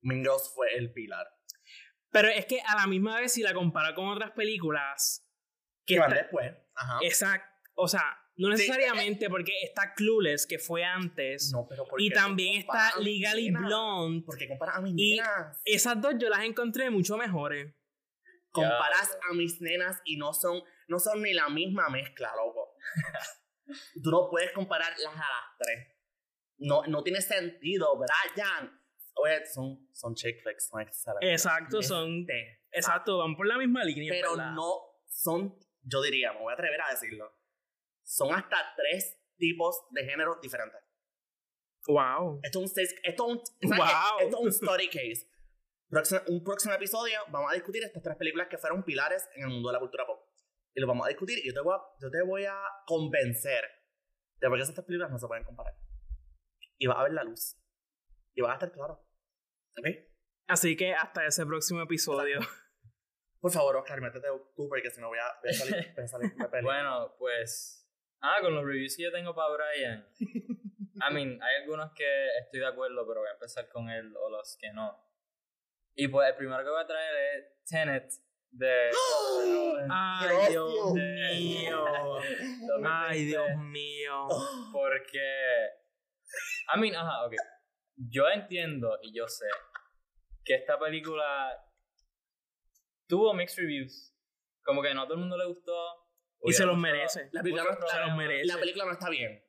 [0.03, 0.39] Brian.
[0.55, 1.27] fue el pilar.
[2.11, 5.25] Pero es que a la misma vez, si la compara con otras películas.
[5.85, 6.53] Que van después.
[6.75, 6.99] Ajá.
[7.03, 7.49] Exacto.
[7.75, 11.51] O sea, no necesariamente porque está Clueless, que fue antes.
[11.53, 14.25] No, pero Y también está Legally Blonde.
[14.27, 15.19] Porque comparas a mis y
[15.65, 17.75] Esas dos yo las encontré mucho mejores.
[18.51, 22.75] Comparas a mis nenas y no son, no son ni la misma mezcla, loco.
[24.03, 25.89] Tú no puedes compararlas a las tres.
[26.59, 28.81] No, no tiene sentido, Brian.
[29.15, 30.71] Oye, son, son chick flicks,
[31.23, 32.27] Exacto, son.
[32.71, 34.13] Exacto, van por la misma línea.
[34.13, 34.75] Pero no
[35.07, 37.33] son, yo diría, me voy a atrever a decirlo.
[38.07, 40.81] Son hasta tres tipos de géneros diferentes.
[41.89, 42.41] Wow.
[42.43, 44.21] Esto es un, esto un, wow.
[44.21, 45.29] esto es un story case.
[46.29, 49.71] un próximo episodio vamos a discutir estas tres películas que fueron pilares en el mundo
[49.71, 50.21] de la cultura pop.
[50.75, 53.65] Y lo vamos a discutir y yo te voy a, yo te voy a convencer
[54.39, 55.75] de por qué estas películas no se pueden comparar.
[56.79, 57.57] Y vas a ver la luz.
[58.35, 59.05] Y vas a estar claro.
[59.79, 59.87] ¿Ok?
[60.47, 62.39] Así que hasta ese próximo episodio.
[63.41, 66.09] Por favor, Oscar, métete tú porque si no voy a, voy a salir, voy a
[66.09, 67.86] salir Bueno, pues...
[68.29, 70.05] Ah, con los reviews que yo tengo para Brian.
[70.19, 74.29] I mean, hay algunos que estoy de acuerdo, pero voy a empezar con él o
[74.31, 75.01] los que no.
[75.95, 78.11] Y pues el primero que voy a traer es Tenet
[78.51, 78.91] de...
[79.91, 81.85] ¡Ay, Dios mío!
[82.85, 84.27] ¡Ay, Dios mío!
[84.73, 85.21] Porque...
[86.75, 87.35] I mean, ajá, ok.
[87.95, 89.47] Yo entiendo y yo sé
[90.45, 91.57] que esta película
[93.07, 94.13] tuvo mixed reviews.
[94.65, 96.06] Como que no a todo el mundo le gustó.
[96.43, 97.29] Y se los merece.
[97.33, 99.43] La película, no está, la película no está bien.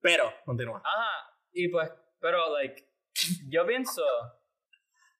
[0.00, 0.80] Pero, continúa.
[0.84, 1.36] Ajá.
[1.52, 2.84] Y pues, pero, like,
[3.48, 4.02] yo pienso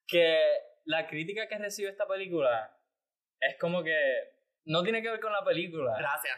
[0.07, 0.39] que
[0.85, 2.77] la crítica que recibe esta película
[3.39, 3.97] es como que
[4.65, 5.95] no tiene que ver con la película.
[5.97, 6.37] Gracias,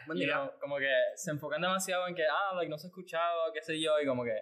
[0.60, 3.80] como que se enfocan demasiado en que, ah, like, no se ha escuchado, qué sé
[3.80, 4.36] yo, y como que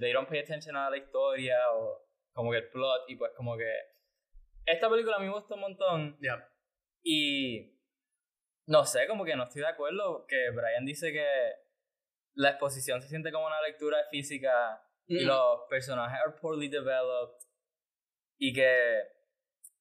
[0.00, 3.56] they don't pay attention a la historia o como que el plot, y pues como
[3.56, 3.70] que
[4.64, 6.18] esta película a mí me gustó un montón.
[6.20, 6.48] Yeah.
[7.02, 7.75] Y
[8.66, 11.26] no sé, como que no estoy de acuerdo que Brian dice que
[12.34, 15.26] la exposición se siente como una lectura física y mm.
[15.26, 17.46] los personajes are poorly developed
[18.38, 19.02] y que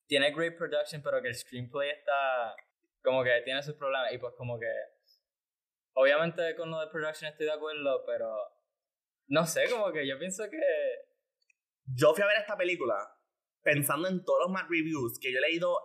[0.08, 2.56] tiene great production pero que el screenplay está
[3.04, 4.14] como que tiene sus problemas.
[4.14, 4.72] Y pues como que
[5.94, 8.36] obviamente con lo de production estoy de acuerdo pero
[9.28, 10.62] no sé como que yo pienso que
[11.86, 12.96] yo fui a ver esta película
[13.64, 15.76] pensando en todos los más reviews que yo he leído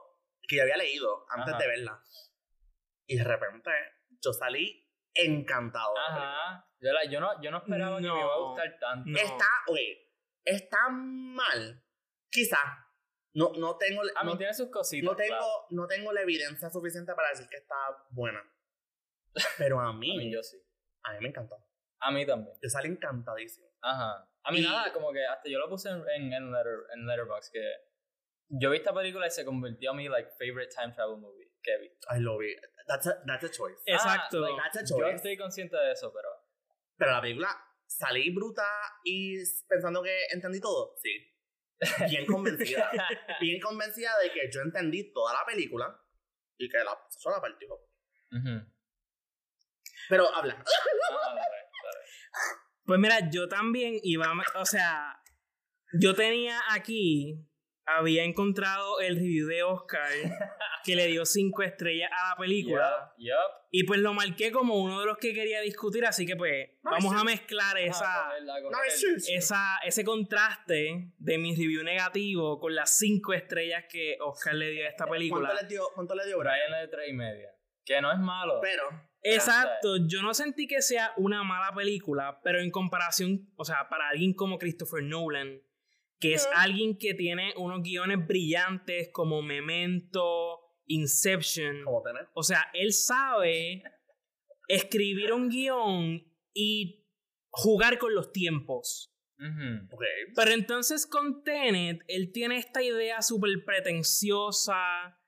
[0.46, 2.02] que yo había leído antes de verla
[3.11, 3.70] y de repente
[4.23, 5.99] yo salí encantado.
[5.99, 6.64] Ajá.
[6.79, 9.18] Yo, la, yo, no, yo no esperaba que me iba a gustar tanto.
[9.18, 11.85] Está, oye, está mal.
[12.31, 12.59] Quizá.
[13.35, 14.03] No, no tengo.
[14.14, 15.05] A mí tiene sus cositas.
[15.05, 17.75] No tengo, no tengo la evidencia suficiente para decir que está
[18.11, 18.49] buena.
[19.59, 20.12] Pero a mí.
[20.14, 20.57] a mí yo sí.
[21.03, 21.57] A mí me encantó.
[21.99, 22.57] A mí también.
[22.62, 23.66] Yo salí encantadísimo.
[23.81, 24.25] Ajá.
[24.44, 27.53] A mí nada, como que hasta yo lo puse en, en, en, letter, en Letterboxd
[27.53, 27.73] que
[28.51, 31.75] yo vi esta película y se convirtió a mi like favorite time travel movie que
[31.75, 32.07] he visto.
[32.11, 32.59] I love it.
[32.87, 33.81] That's a, that's a choice.
[33.87, 34.44] Exacto.
[34.44, 35.01] Ah, that's a choice.
[35.01, 36.29] Yo estoy consciente de eso, pero.
[36.96, 37.49] Pero la película,
[37.87, 38.66] salí bruta
[39.05, 39.37] y
[39.68, 40.94] pensando que entendí todo.
[41.03, 41.11] Sí.
[42.11, 42.90] Bien convencida.
[43.40, 45.99] bien convencida de que yo entendí toda la película
[46.59, 47.68] y que la sola partió.
[50.09, 50.62] Pero habla.
[52.33, 55.20] Ah, pues mira, yo también iba, o sea,
[55.92, 57.49] yo tenía aquí
[57.96, 60.09] había encontrado el review de Oscar
[60.85, 63.14] que le dio cinco estrellas a la película.
[63.70, 67.14] Y pues lo marqué como uno de los que quería discutir, así que pues vamos
[67.14, 68.33] a mezclar esa,
[69.29, 74.85] esa, ese contraste de mi review negativo con las cinco estrellas que Oscar le dio
[74.85, 75.48] a esta película.
[75.48, 76.70] ¿Cuánto le dio, cuánto le dio Brian?
[76.70, 77.50] le dio tres y media.
[77.85, 78.59] Que no es malo.
[78.61, 78.83] Pero.
[79.22, 84.09] Exacto, yo no sentí que sea una mala película, pero en comparación, o sea, para
[84.09, 85.61] alguien como Christopher Nolan,
[86.20, 91.85] que es alguien que tiene unos guiones brillantes como Memento, Inception.
[92.35, 93.83] O sea, él sabe
[94.68, 97.06] escribir un guion y
[97.48, 99.14] jugar con los tiempos.
[100.37, 105.18] Pero entonces con Tenet, él tiene esta idea súper pretenciosa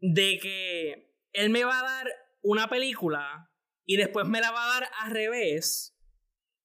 [0.00, 2.08] de que él me va a dar
[2.40, 3.50] una película
[3.84, 5.98] y después me la va a dar al revés.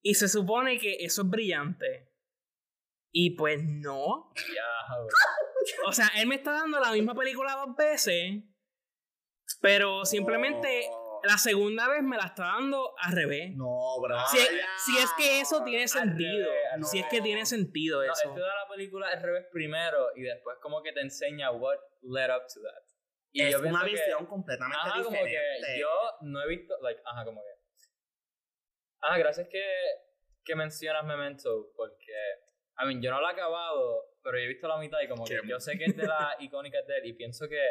[0.04, 2.13] Y se supone que eso es brillante.
[3.14, 4.34] Y pues no.
[5.86, 8.44] o sea, él me está dando la misma película dos veces,
[9.62, 10.90] pero simplemente
[11.24, 13.56] la segunda vez me la está dando al revés.
[13.56, 14.18] No, bro.
[14.28, 16.50] Si, es que eso tiene sentido.
[16.84, 18.14] Si es que tiene sentido eso.
[18.26, 21.52] No, él te da la película al revés primero y después como que te enseña
[21.52, 22.84] what led up to that.
[23.32, 25.18] Y es una visión completamente ajá, diferente.
[25.18, 25.90] como que yo
[26.22, 27.50] no he visto, like, ajá, como que...
[29.02, 29.64] Ah, gracias que,
[30.46, 32.14] que mencionas Memento, porque,
[32.80, 35.40] I mean, yo no lo he acabado, pero he visto la mitad y como que
[35.46, 37.62] yo sé que es de las icónicas de él y pienso que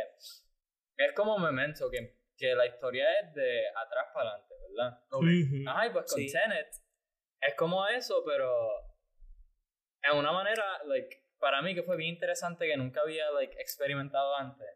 [0.96, 5.00] es como Memento, que, que la historia es de atrás para adelante, ¿verdad?
[5.66, 6.68] Ajá, y pues con Tenet
[7.42, 8.52] es como eso, pero
[10.02, 14.36] en una manera, like, para mí que fue bien interesante que nunca había, like, experimentado
[14.36, 14.68] antes.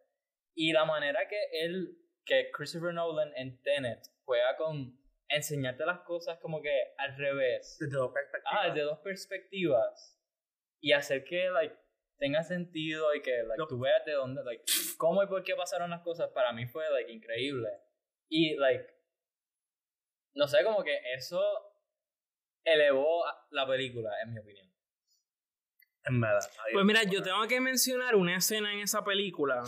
[0.54, 6.38] Y la manera que él, que Christopher Nolan en Tenet juega con enseñarte las cosas
[6.38, 7.76] como que al revés.
[7.78, 8.54] Desde dos perspectivas.
[8.58, 10.15] Ah, de dos perspectivas.
[10.86, 11.74] Y hacer que, like,
[12.16, 14.62] tenga sentido y que, like, tú veas de dónde, like,
[14.96, 17.68] cómo y por qué pasaron las cosas, para mí fue, like, increíble.
[18.28, 18.86] Y, like,
[20.36, 21.42] no sé, como que eso
[22.64, 24.72] elevó la película, en mi opinión.
[26.04, 26.48] En verdad.
[26.72, 29.64] Pues mira, yo tengo que mencionar una escena en esa película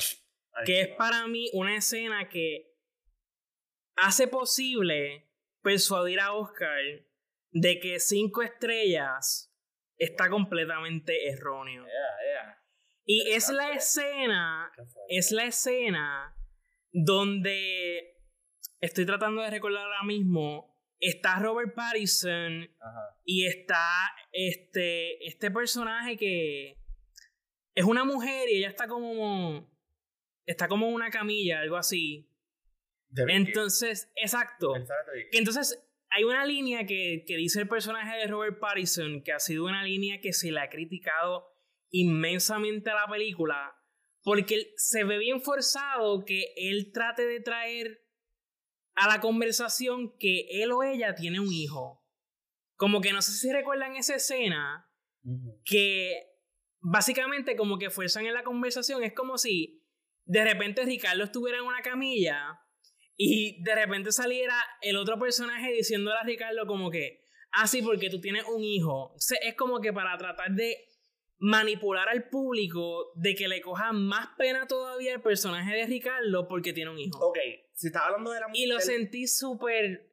[0.65, 2.77] que es para mí una escena que
[3.97, 5.29] hace posible
[5.63, 6.79] persuadir a Oscar
[7.51, 9.48] de que cinco estrellas
[9.99, 11.87] está completamente erróneo.
[13.05, 14.71] Y es la escena,
[15.09, 16.37] es la escena
[16.93, 18.17] donde
[18.81, 20.77] estoy tratando de recordar ahora mismo.
[21.01, 22.69] Está Robert Pattinson
[23.25, 23.89] y está
[24.33, 26.77] este, este personaje que
[27.75, 29.71] es una mujer y ella está como
[30.45, 32.29] está como en una camilla, algo así.
[33.15, 34.75] Entonces, exacto.
[35.33, 39.65] Entonces, hay una línea que, que dice el personaje de Robert Pattinson, que ha sido
[39.65, 41.47] una línea que se le ha criticado
[41.91, 43.75] inmensamente a la película,
[44.23, 48.05] porque se ve bien forzado que él trate de traer
[48.95, 52.05] a la conversación que él o ella tiene un hijo.
[52.77, 54.91] Como que no sé si recuerdan esa escena,
[55.65, 56.29] que
[56.81, 59.85] básicamente como que fuerzan en la conversación, es como si
[60.25, 62.61] de repente Ricardo estuviera en una camilla
[63.21, 68.09] y de repente saliera el otro personaje diciéndole a Ricardo como que, ah, sí, porque
[68.09, 69.17] tú tienes un hijo.
[69.43, 70.87] es como que para tratar de
[71.39, 76.73] manipular al público de que le coja más pena todavía el personaje de Ricardo porque
[76.73, 77.19] tiene un hijo.
[77.19, 77.39] Ok,
[77.75, 80.13] si está hablando de la Y lo sentí súper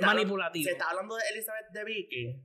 [0.00, 0.64] manipulativo.
[0.64, 2.42] Se está hablando de Elizabeth de Vicky.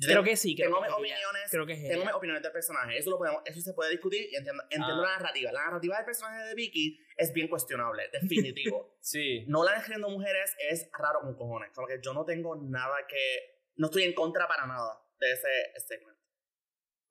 [0.00, 0.56] Creo que sí.
[0.56, 1.50] tengo mis opiniones.
[1.50, 2.98] Creo que tengo mis opiniones del personaje.
[2.98, 5.06] Eso, lo podemos, eso se puede discutir y entiendo, entiendo ah.
[5.06, 5.52] la narrativa.
[5.52, 8.96] La narrativa del personaje de Vicky es bien cuestionable, definitivo.
[9.00, 9.44] sí.
[9.46, 11.70] No la escribiendo mujeres es raro con cojones.
[11.72, 13.62] Como que yo no tengo nada que.
[13.76, 16.20] No estoy en contra para nada de ese segmento.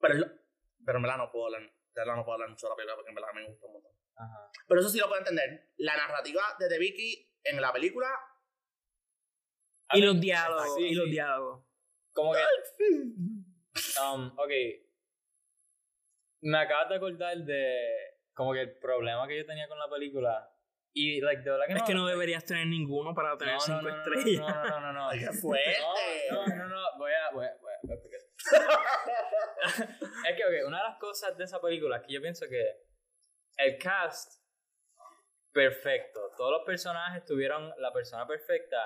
[0.00, 0.26] Pero,
[0.84, 1.62] pero en verdad no puedo hablar.
[1.62, 3.72] De verdad no puedo hablar mucho de la película porque en verdad me gusta un
[3.74, 3.92] montón.
[4.16, 4.50] Ajá.
[4.66, 5.72] Pero eso sí lo puedo entender.
[5.76, 8.08] La narrativa de The Vicky en la película.
[9.92, 10.78] Y los diálogos.
[10.78, 11.63] y los diálogos.
[12.14, 12.40] Como que.
[14.00, 14.50] Um, ok.
[16.42, 17.76] Me acabas de acordar de.
[18.32, 20.48] Como que el problema que yo tenía con la película.
[20.92, 23.88] Y, like, de verdad que es que no deberías tener ninguno para tener cinco no,
[23.88, 24.40] estrellas.
[24.40, 24.92] No, no, no, no.
[24.92, 25.10] no.
[25.18, 25.76] ¡Qué fuerte!
[26.30, 27.32] No, no, no, Voy a.
[27.32, 27.78] Voy a, voy a,
[30.28, 32.64] es que, ok, una de las cosas de esa película es que yo pienso que
[33.56, 34.40] el cast.
[35.52, 36.30] Perfecto.
[36.36, 38.76] Todos los personajes tuvieron la persona perfecta.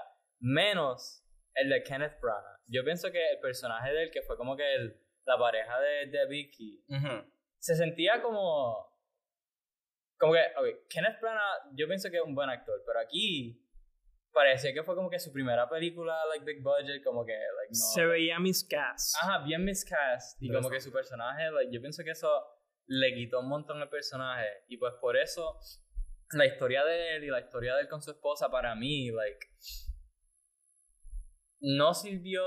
[0.41, 1.28] Menos
[1.61, 2.61] el de Kenneth Branagh.
[2.66, 6.07] Yo pienso que el personaje de él, que fue como que el, la pareja de,
[6.07, 6.85] de Vicky,
[7.59, 8.97] se sentía como.
[10.18, 13.64] Como que, ok, Kenneth Branagh, yo pienso que es un buen actor, pero aquí
[14.33, 17.94] parecía que fue como que su primera película, like big budget, como que, like, no.
[17.94, 19.16] Se veía miscast.
[19.23, 20.37] Ajá, bien miscast.
[20.40, 22.29] Y como que su personaje, like, yo pienso que eso
[22.87, 24.64] le quitó un montón el personaje.
[24.66, 25.61] Y pues por eso,
[26.33, 29.47] la historia de él y la historia de él con su esposa, para mí, like
[31.61, 32.44] no sirvió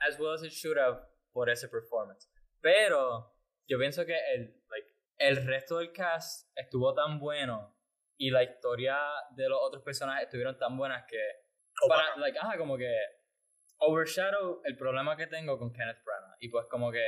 [0.00, 1.00] as well as it should have
[1.32, 2.28] por ese performance.
[2.60, 3.34] Pero
[3.66, 7.76] yo pienso que el, like, el resto del cast estuvo tan bueno
[8.16, 8.98] y la historia
[9.34, 11.20] de los otros personajes estuvieron tan buenas que
[11.88, 12.94] para, like, ajá, como que
[13.78, 17.04] overshadow el problema que tengo con Kenneth Branagh y pues como que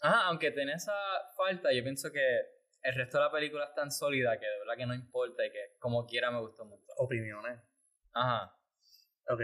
[0.00, 0.94] ajá, aunque tiene esa
[1.36, 2.40] falta, yo pienso que
[2.82, 5.50] el resto de la película es tan sólida que de verdad que no importa y
[5.50, 6.84] que como quiera me gustó mucho.
[6.98, 7.60] Opiniones.
[8.12, 8.56] Ajá.
[9.28, 9.40] Ok.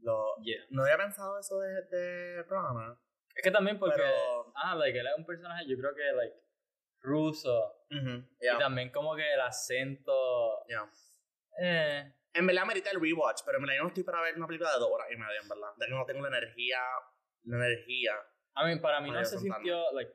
[0.00, 0.36] Lo,
[0.70, 2.44] No había pensado eso de, de.
[3.34, 4.02] Es que también porque.
[4.54, 6.36] Ah, like, él es un personaje, yo creo que, like,
[7.00, 7.76] ruso.
[7.90, 10.64] Y también como que el acento.
[10.66, 10.90] Yeah.
[11.58, 12.14] Eh.
[12.34, 14.72] En verdad merita el rewatch, pero en verdad yo no estoy para ver una película
[14.72, 15.68] de dos horas y media, en verdad.
[15.76, 16.78] De que no tengo la energía.
[17.44, 18.14] La energía.
[18.54, 20.12] A mí, para mí no se sintió, like.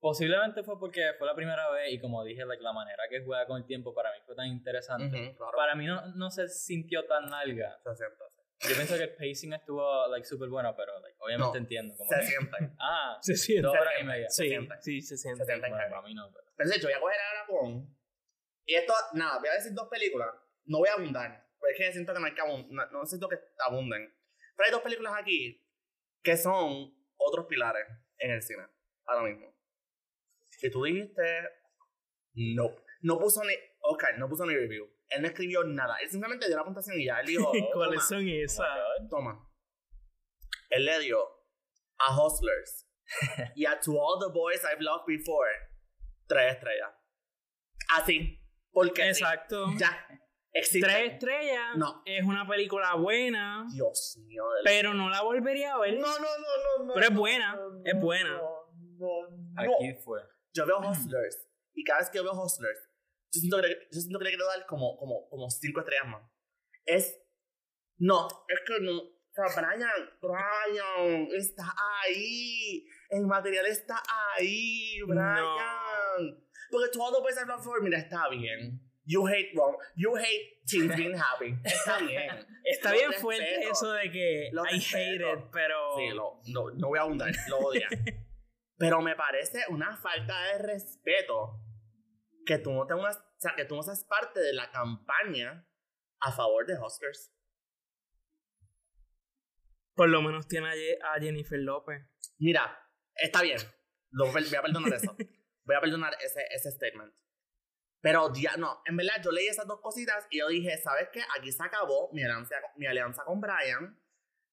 [0.00, 3.46] Posiblemente fue porque fue la primera vez y como dije, like, la manera que juega
[3.46, 5.36] con el tiempo para mí fue tan interesante.
[5.54, 7.78] Para mí no, no se sintió tan larga.
[7.84, 8.24] Se siente,
[8.68, 11.96] yo pienso que el pacing estuvo like súper bueno, pero like, obviamente entiendo.
[11.96, 12.56] Como se siente.
[12.78, 13.62] Ah, se siente.
[13.62, 14.28] Dos horas y media.
[14.28, 14.74] Sí, se siente.
[14.80, 15.44] Sí, se siente.
[15.44, 16.30] Se siente bueno, a mí no.
[16.30, 16.68] Pero.
[16.68, 17.96] de hecho, voy a coger ahora con
[18.66, 20.28] Y esto, nada, voy a decir dos películas.
[20.66, 21.48] No voy a abundar.
[21.58, 22.92] Porque es que siento que no hay que abundar.
[22.92, 24.14] No, siento que abunden.
[24.56, 25.66] Pero hay dos películas aquí
[26.22, 27.86] que son otros pilares
[28.18, 28.66] en el cine.
[29.06, 29.56] Ahora mismo.
[30.50, 31.22] Si tú dijiste.
[32.34, 32.76] No.
[33.00, 33.54] No puso ni.
[33.80, 34.86] Ok, no puso ni review.
[35.10, 35.96] Él no escribió nada.
[36.02, 37.52] Él simplemente dio la puntuación y ya él dijo.
[37.74, 38.66] ¿Cuáles son esas?
[39.08, 39.46] Toma.
[40.70, 41.18] Él le dio
[41.98, 42.88] a Hustlers
[43.56, 45.50] y a To All the Boys I've Loved Before
[46.30, 46.90] tres estrellas.
[47.96, 48.40] Así.
[48.72, 49.08] Porque.
[49.08, 49.66] Exacto.
[49.76, 50.06] ya.
[50.52, 50.86] Existe.
[50.86, 51.76] Tres estrellas.
[51.76, 52.02] No.
[52.04, 53.66] Es una película buena.
[53.72, 54.44] Dios mío.
[54.64, 55.94] Pero no la volvería a ver.
[55.94, 56.94] No, no, no, no.
[56.94, 57.58] Pero es buena.
[57.84, 58.36] es buena.
[58.36, 58.66] No,
[58.98, 59.60] no, no.
[59.60, 60.20] Aquí fue.
[60.52, 61.48] Yo veo Hustlers.
[61.74, 62.89] Y cada vez que yo veo Hustlers,
[63.32, 66.22] yo siento que, yo siento que le quiero dar como, como, como cinco estrellas más.
[66.84, 67.20] Es.
[67.98, 68.98] No, es que no.
[68.98, 71.72] O sea, Brian, Brian, está
[72.02, 72.84] ahí.
[73.08, 74.02] El material está
[74.36, 76.44] ahí, Brian.
[76.70, 78.80] Porque todo puede ser for, mira, está bien.
[79.04, 79.76] You hate wrong.
[79.96, 81.56] You hate teens being happy.
[81.64, 82.46] Está bien.
[82.64, 85.96] Está bien fuerte eso de que I hate it, pero.
[85.96, 87.88] Sí, lo, no, no voy a abundar, lo odia.
[88.78, 91.59] pero me parece una falta de respeto
[92.50, 95.64] que tú no tengas, o sea, que tú no seas parte de la campaña
[96.18, 97.32] a favor de Oscars.
[99.94, 102.02] Por lo menos tiene a Jennifer López.
[102.38, 102.76] Mira,
[103.14, 103.58] está bien.
[104.10, 105.16] Lo, voy a perdonar eso.
[105.64, 107.14] Voy a perdonar ese, ese statement.
[108.00, 111.22] Pero ya, no, en verdad yo leí esas dos cositas y yo dije, ¿sabes qué?
[111.38, 113.96] Aquí se acabó mi alianza, mi alianza con Brian.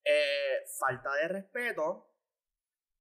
[0.03, 2.06] Eh, falta de respeto.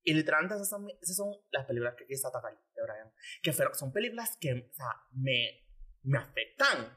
[0.06, 3.12] Y literalmente esas son, esas son las películas que quise atacar de Brian.
[3.42, 5.66] Que son películas que, o sea, me,
[6.04, 6.96] me afectan.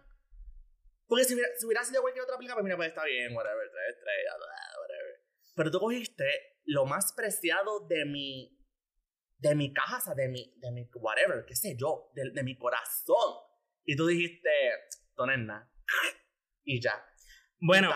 [1.07, 3.67] Porque si hubiera, si hubiera sido cualquier otra película, pues mira, pues está bien, whatever,
[3.71, 4.35] tres estrellas,
[4.79, 5.25] whatever.
[5.55, 8.55] Pero tú cogiste lo más preciado de mi
[9.39, 13.41] de mi casa, de mi, de mi whatever, qué sé yo, de, de mi corazón.
[13.85, 14.51] Y tú dijiste,
[15.15, 15.67] Tonenna.
[16.63, 17.03] y ya.
[17.59, 17.91] Bueno,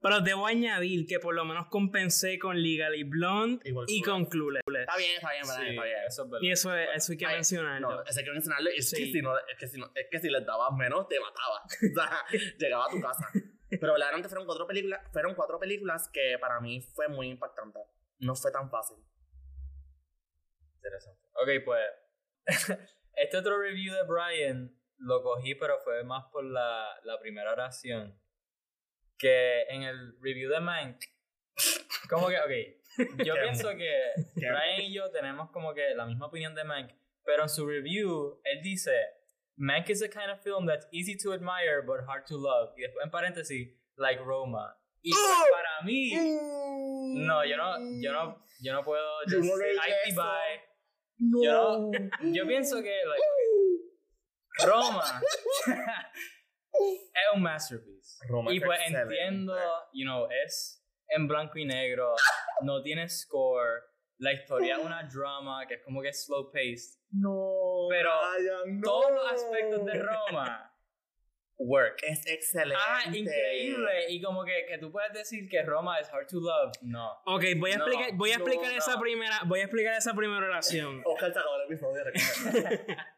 [0.00, 4.62] pero debo añadir que por lo menos compensé con Legally Blonde y con Clueless.
[4.66, 5.98] Está bien, está bien, está bien.
[6.06, 7.90] Eso es y eso, es, eso hay que mencionarlo.
[7.90, 8.70] No, eso hay que mencionarlo.
[8.70, 11.18] Es, que si no, es, que si no, es que si les dabas menos, te
[11.18, 11.62] mataba.
[11.64, 12.24] o sea,
[12.58, 13.30] llegaba a tu casa.
[13.68, 17.80] Pero verdaderamente fueron cuatro películas, fueron cuatro películas que para mí fue muy impactante.
[18.18, 18.98] No fue tan fácil.
[20.76, 21.20] Interesante.
[21.34, 21.82] Ok, pues.
[23.14, 28.16] este otro review de Brian lo cogí, pero fue más por la, la primera oración.
[29.18, 30.98] Que en el review de Mank.
[32.08, 33.24] Como que, ok.
[33.24, 33.90] Yo pienso que
[34.36, 36.92] Brian y yo tenemos como que la misma opinión de Mank.
[37.24, 38.92] Pero en su review, él dice:
[39.56, 42.72] Mank is a kind of film that's easy to admire but hard to love.
[42.76, 44.78] Y después en paréntesis, like Roma.
[45.02, 45.44] Y ¡Oh!
[45.52, 46.10] para mí.
[47.26, 49.18] No, yo no, yo no, yo no puedo.
[49.26, 50.60] Just I by
[51.18, 51.42] no.
[51.42, 51.90] Yo,
[52.22, 53.22] yo pienso que like,
[54.66, 55.20] Roma
[56.80, 58.26] es un masterpiece.
[58.28, 59.56] Roma y pues entiendo,
[59.92, 62.14] you know, es en blanco y negro,
[62.62, 63.82] no tiene score,
[64.18, 66.98] la historia es una drama que es como que slow paced.
[67.10, 67.86] No.
[67.90, 68.10] Pero
[68.82, 70.72] todos los aspectos de Roma
[71.58, 72.00] work.
[72.02, 72.82] Es excelente.
[72.86, 74.06] Ah, increíble.
[74.10, 76.72] Y como que, que tú puedes decir que Roma es hard to love.
[76.82, 77.12] No.
[77.26, 81.02] Ok, voy a explicar, voy a explicar esa primera, voy a explicar esa primera oración.
[81.04, 82.04] Oscar el episodio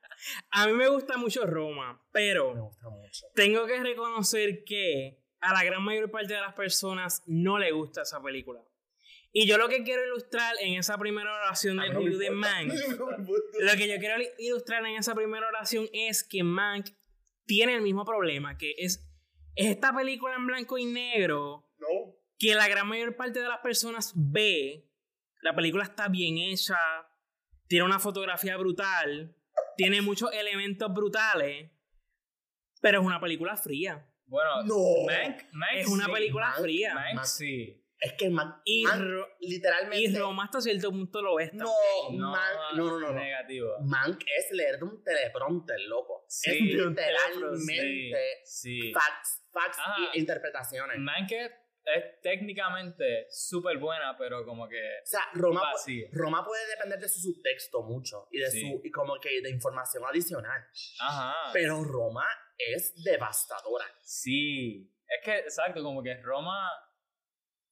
[0.50, 3.26] A mí me gusta mucho Roma, pero me gusta mucho.
[3.34, 8.02] tengo que reconocer que a la gran mayor parte de las personas no le gusta
[8.02, 8.60] esa película.
[9.32, 12.72] Y yo lo que quiero ilustrar en esa primera oración del review de Mank,
[13.60, 16.88] lo que yo quiero ilustrar en esa primera oración es que Mank
[17.44, 19.06] tiene el mismo problema, que es,
[19.54, 21.68] esta película en blanco y negro
[22.38, 24.88] que la gran mayor parte de las personas ve.
[25.42, 26.78] La película está bien hecha,
[27.66, 29.36] tiene una fotografía brutal,
[29.78, 31.70] tiene muchos elementos brutales,
[32.82, 34.04] pero es una película fría.
[34.26, 35.06] Bueno, no.
[35.72, 36.94] es una película fría.
[37.24, 37.84] sí.
[38.00, 38.84] Es que Man, y
[39.40, 39.98] literalmente.
[39.98, 41.52] Y Roma hasta cierto punto lo es.
[41.52, 41.66] No,
[42.12, 42.32] no,
[42.76, 43.70] no, no, Negativo.
[43.80, 46.24] Mank es leer de un teleprompter, loco.
[46.28, 49.78] Sí, es literalmente sí, facts, facts
[50.14, 50.96] y interpretaciones.
[51.00, 51.50] Mank es,
[52.22, 54.80] técnicamente súper buena, pero como que.
[55.02, 55.72] O sea, Roma,
[56.12, 60.04] Roma puede depender de su subtexto mucho y de su y como que de información
[60.04, 60.66] adicional.
[61.00, 61.50] Ajá.
[61.52, 62.26] Pero Roma
[62.56, 63.86] es devastadora.
[64.02, 64.92] Sí.
[65.06, 66.70] Es que, exacto, como que Roma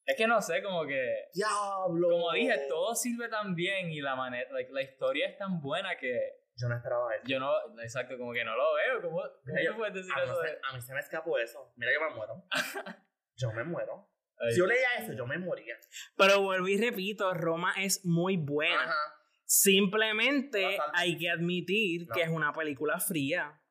[0.07, 1.29] es que no sé, como que.
[1.35, 2.09] ¡Diablo!
[2.11, 4.49] Como dije, todo sirve tan bien y la manera.
[4.71, 6.45] la historia es tan buena que.
[6.57, 7.25] Yo no esperaba eso.
[7.27, 7.53] Yo no,
[7.83, 9.03] exacto, como que no lo veo.
[9.03, 10.41] ¿Cómo, cómo puedes decir eso?
[10.63, 11.73] a mí se me escapó eso.
[11.77, 12.45] Mira que me muero.
[13.37, 14.11] yo me muero.
[14.51, 15.77] si yo leía eso, yo me moría.
[16.17, 18.85] Pero vuelvo y repito, Roma es muy buena.
[18.85, 19.17] Ajá.
[19.47, 23.63] Simplemente hay que admitir que es una película fría.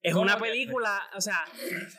[0.00, 1.44] Es una película, o sea,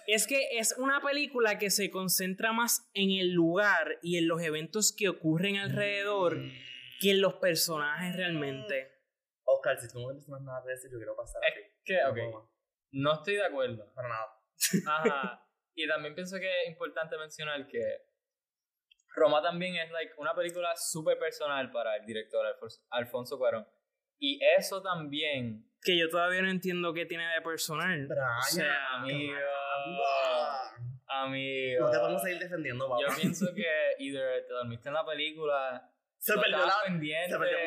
[0.07, 4.41] es que es una película que se concentra más en el lugar y en los
[4.41, 6.51] eventos que ocurren alrededor mm.
[7.01, 8.89] que en los personajes realmente.
[9.43, 12.47] Oscar, si tú no tienes más nada que decir, yo quiero pasar es Que, ok.
[12.91, 13.93] No estoy de acuerdo.
[13.93, 14.27] Para nada.
[14.87, 15.48] Ajá.
[15.75, 18.09] Y también pienso que es importante mencionar que
[19.15, 22.45] Roma también es like, una película súper personal para el director
[22.89, 23.67] Alfonso Cuarón.
[24.19, 25.65] Y eso también.
[25.81, 28.07] Que yo todavía no entiendo qué tiene de personal.
[28.11, 29.33] o sea, amigo.
[31.07, 31.89] Amigo.
[31.89, 33.01] No te seguir defendiendo, papá.
[33.07, 33.65] Yo pienso que
[33.99, 35.89] either te dormiste en la película.
[36.19, 37.57] Se perdió la pendiente se perdió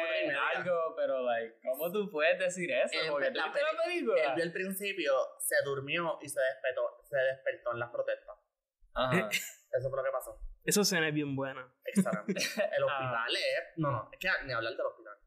[0.54, 2.98] algo, pero like, ¿cómo tú puedes decir eso?
[3.10, 4.22] Porque la, la película.
[4.24, 8.36] Él vio al principio, se durmió y se despertó, se despertó en las protestas.
[8.94, 9.28] Ajá.
[9.72, 10.38] Eso fue lo que pasó.
[10.64, 11.66] Eso suena bien buena.
[11.84, 12.42] Exactamente.
[12.76, 12.86] El ah.
[12.86, 13.78] hospital es.
[13.78, 15.18] No, no, es que ni hablar del hospital.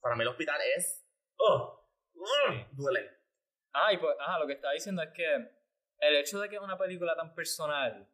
[0.00, 1.06] Para mí el hospital es.
[1.38, 1.80] ¡Oh!
[2.72, 3.10] duele.
[3.72, 5.34] Ah, y pues, ajá, lo que estaba diciendo es que
[5.98, 8.08] el hecho de que es una película tan personal,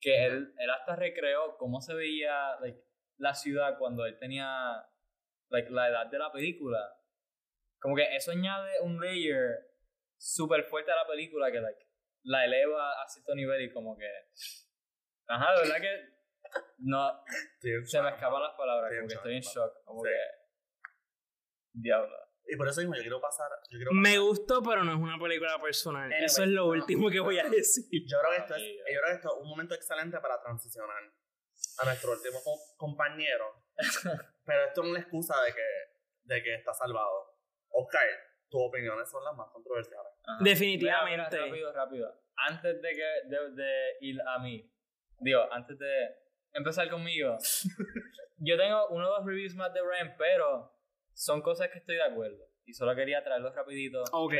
[0.00, 2.80] que él, él hasta recreó cómo se veía like,
[3.18, 4.84] la ciudad cuando él tenía
[5.50, 6.78] like, la edad de la película.
[7.80, 9.56] Como que eso añade un layer
[10.16, 11.86] súper fuerte a la película que like,
[12.24, 14.08] la eleva a cierto nivel y como que
[15.28, 16.18] Ajá, de verdad que
[16.78, 17.22] no.
[17.60, 19.84] se me escapan las palabras, como que estoy en shock.
[19.84, 20.10] Como que.
[21.72, 22.16] Diablo.
[22.50, 23.50] Y por eso mismo yo quiero pasar.
[23.92, 26.10] Me gustó, pero no es una película personal.
[26.14, 27.84] eso es lo último que voy a decir.
[28.06, 30.96] Yo creo que esto es, yo creo que esto es un momento excelente para transicionar
[31.80, 32.38] a nuestro último
[32.76, 33.62] compañero.
[34.44, 37.36] pero esto es una excusa de que, de que está salvado.
[37.70, 38.02] Oscar,
[38.48, 40.12] tus opiniones son las más controversiales.
[40.40, 41.38] Definitivamente.
[41.38, 42.22] rápido, rápido.
[42.36, 44.70] Antes de, que, de, de ir a mí,
[45.20, 46.16] digo, antes de
[46.52, 47.36] empezar conmigo,
[48.38, 50.72] yo tengo uno o dos reviews más de Ryan, pero
[51.12, 52.48] son cosas que estoy de acuerdo.
[52.64, 54.02] Y solo quería traerlos rapidito.
[54.12, 54.34] Ok.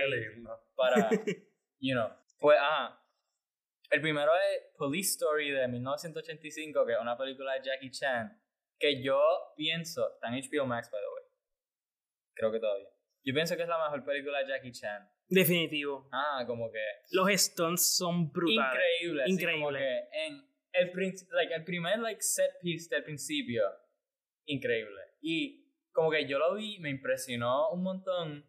[0.77, 1.11] Para,
[1.81, 2.11] you know.
[2.41, 3.03] Pues, ajá.
[3.91, 8.39] El primero es Police Story de 1985, que es una película de Jackie Chan,
[8.79, 9.19] que yo
[9.57, 11.25] pienso, está en HBO Max, by the way.
[12.35, 12.89] Creo que todavía.
[13.25, 15.09] Yo pienso que es la mejor película de Jackie Chan.
[15.29, 16.09] Definitivo.
[16.13, 16.83] Ah, como que...
[17.13, 18.81] Los stunts son brutales.
[19.01, 19.29] Increíbles.
[19.29, 20.09] Increíble.
[20.13, 20.93] en el,
[21.33, 23.65] like, el primer like, set piece del principio,
[24.45, 25.01] increíble.
[25.21, 28.47] Y como que yo lo vi, me impresionó un montón.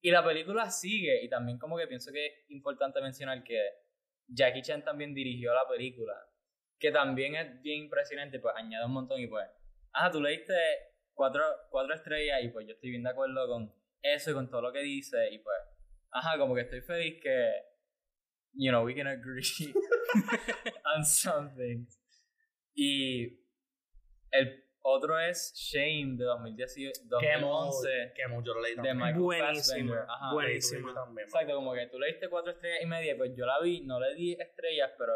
[0.00, 3.85] Y la película sigue, y también como que pienso que es importante mencionar que
[4.28, 6.14] Jackie Chan también dirigió la película,
[6.78, 9.48] que también es bien impresionante, pues añade un montón y pues,
[9.92, 10.54] ah, tú leíste
[11.14, 13.72] cuatro, cuatro estrellas y pues yo estoy bien de acuerdo con
[14.02, 15.56] eso y con todo lo que dice y pues,
[16.10, 17.52] ajá, como que estoy feliz que,
[18.54, 19.42] you know, we can agree
[20.96, 21.98] on some things.
[22.74, 23.40] Y
[24.30, 28.12] el otro es Shame de 2010, 2011.
[28.14, 30.90] Que yo lo leí De Michael buenísimo, Ajá, buenísimo.
[31.18, 34.14] Exacto, como que tú leíste cuatro estrellas y media, pues yo la vi, no le
[34.14, 35.14] di estrellas, pero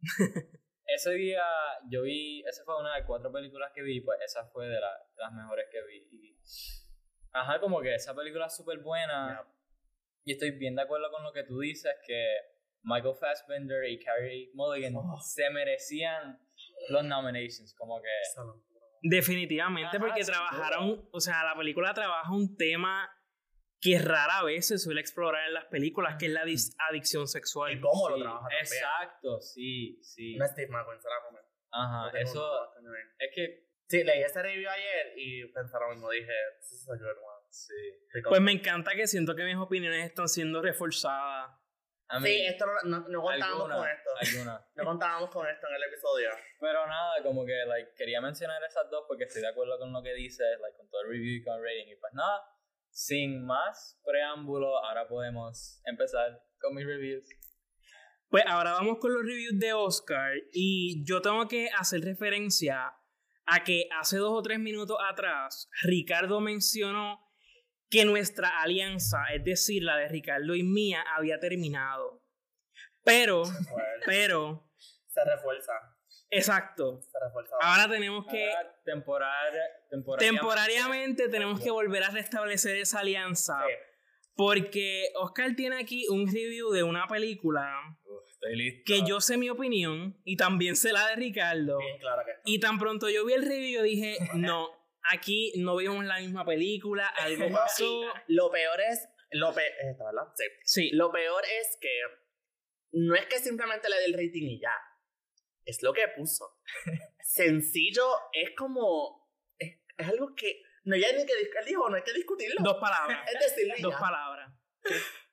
[0.86, 1.42] ese día
[1.88, 5.32] yo vi, esa fue una de cuatro películas que vi, pues esa fue de, las
[5.32, 6.08] mejores que vi.
[6.12, 6.36] Y,
[7.32, 9.42] ajá, como que esa película es súper buena.
[10.24, 12.36] Y estoy bien de acuerdo con lo que tú dices, que
[12.82, 15.18] Michael Fassbender y Carrie Mulligan oh.
[15.20, 16.38] se merecían
[16.90, 18.08] los nominations, como que...
[19.08, 23.10] Definitivamente, porque trabajaron, o sea, la película trabaja un tema
[23.80, 26.42] que rara vez se suele explorar en las películas, que es la
[26.88, 27.72] adicción sexual.
[27.72, 30.36] ¿Y cómo lo trabaja Exacto, sí, sí.
[30.36, 31.44] No Steve McQueen será comer.
[31.70, 32.74] Ajá, eso...
[33.18, 33.66] Es que...
[33.88, 37.46] Sí, leí ese review ayer y pensaron mismo, dije, this is a good one.
[37.50, 37.74] Sí.
[38.28, 41.56] Pues me encanta que siento que mis opiniones están siendo reforzadas
[42.22, 44.10] sí, esto no, no, contábamos con esto.
[44.74, 46.30] No contábamos con esto en el episodio.
[46.60, 50.02] Pero nada, como que like, quería mencionar esas dos porque estoy de acuerdo con lo
[50.02, 51.92] que dices, like, con todo el review y con el rating.
[51.92, 52.42] Y pues nada,
[52.90, 57.26] sin más preámbulo, ahora podemos empezar con mis reviews.
[58.28, 62.92] Pues ahora vamos con los reviews de Oscar y yo tengo que hacer referencia
[63.46, 67.25] a que hace dos o tres minutos atrás Ricardo mencionó
[67.88, 72.22] que nuestra alianza, es decir, la de Ricardo y mía, había terminado.
[73.04, 73.44] Pero,
[74.04, 74.68] pero...
[75.08, 75.72] Se refuerza.
[76.30, 77.00] Exacto.
[77.00, 77.54] Se refuerza.
[77.60, 78.52] Ahora tenemos que...
[78.84, 79.70] temporariamente,
[80.18, 83.58] temporariamente tenemos que volver a restablecer esa alianza.
[84.34, 87.72] Porque Oscar tiene aquí un review de una película
[88.84, 91.78] que yo sé mi opinión y también sé la de Ricardo.
[91.78, 94.68] Bien, claro que y tan pronto yo vi el review, yo dije, no,
[95.12, 98.02] aquí no vimos la misma película, algo pasó.
[98.28, 99.72] lo peor es, lo peor,
[100.34, 100.44] Sí.
[100.64, 100.90] sí.
[100.92, 102.00] Lo peor es que
[102.92, 104.74] no es que simplemente le dé el rating y ya.
[105.64, 106.60] Es lo que puso.
[107.20, 109.28] Sencillo, es como.
[109.58, 110.62] Es, algo que.
[110.84, 112.62] No hay ni que discutirlo, no hay que discutirlo.
[112.62, 113.28] Dos palabras.
[113.34, 114.52] es decir, Dos palabras.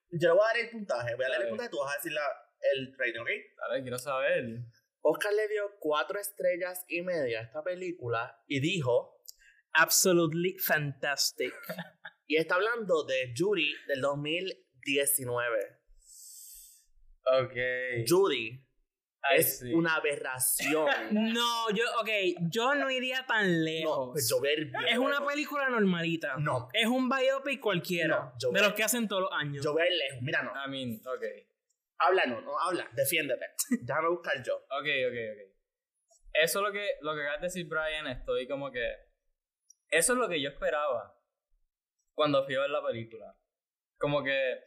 [0.10, 1.16] Yo le voy a dar el puntaje.
[1.16, 2.24] Voy a leer el puntaje y tú vas a decir la,
[2.74, 3.30] el rating, ¿ok?
[3.58, 4.46] Dale, quiero saber.
[5.02, 9.22] Oscar le dio cuatro estrellas y media a esta película y dijo...
[9.74, 11.54] Absolutely fantastic.
[12.28, 15.80] y está hablando de Judy del 2019.
[17.26, 18.08] Ok.
[18.08, 18.64] Judy
[19.32, 20.88] es una aberración.
[21.12, 22.10] no, yo, ok,
[22.52, 24.08] yo no iría tan lejos.
[24.08, 24.32] No, pues
[24.90, 26.36] Es una película normalita.
[26.38, 26.68] No.
[26.74, 28.34] Es un biopic cualquiera.
[28.52, 29.64] de los que hacen todos los años.
[29.64, 30.22] Yo voy a ir lejos.
[30.22, 30.52] Mira, no.
[30.52, 31.24] I mean, ok.
[32.00, 32.90] Habla, no, no, habla.
[32.94, 33.46] Defiéndete.
[33.82, 34.56] Déjame buscar yo.
[34.56, 35.54] Ok, ok, ok.
[36.34, 38.08] Eso es lo que, lo que acabas de decir, Brian.
[38.08, 39.13] Estoy como que.
[39.94, 41.16] Eso es lo que yo esperaba
[42.16, 43.38] cuando fui a ver la película.
[44.00, 44.60] Como que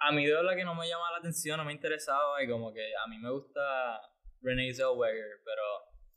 [0.00, 2.72] a mí de verdad que no me llamaba la atención, no me interesaba y como
[2.72, 4.00] que a mí me gusta
[4.40, 5.62] Renee Zellweger, pero...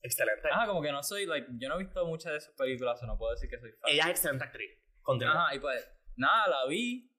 [0.04, 0.50] Excelente.
[0.52, 3.06] Ajá, como que no soy, like, yo no he visto muchas de sus películas, o
[3.06, 3.92] no puedo decir que soy fan.
[3.92, 4.80] Ella es excelente actriz.
[5.04, 5.46] Continúa.
[5.46, 7.12] Ajá, y pues, nada, la vi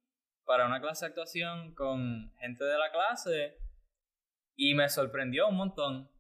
[0.44, 3.58] para una clase de actuación con gente de la clase
[4.56, 6.10] y me sorprendió un montón.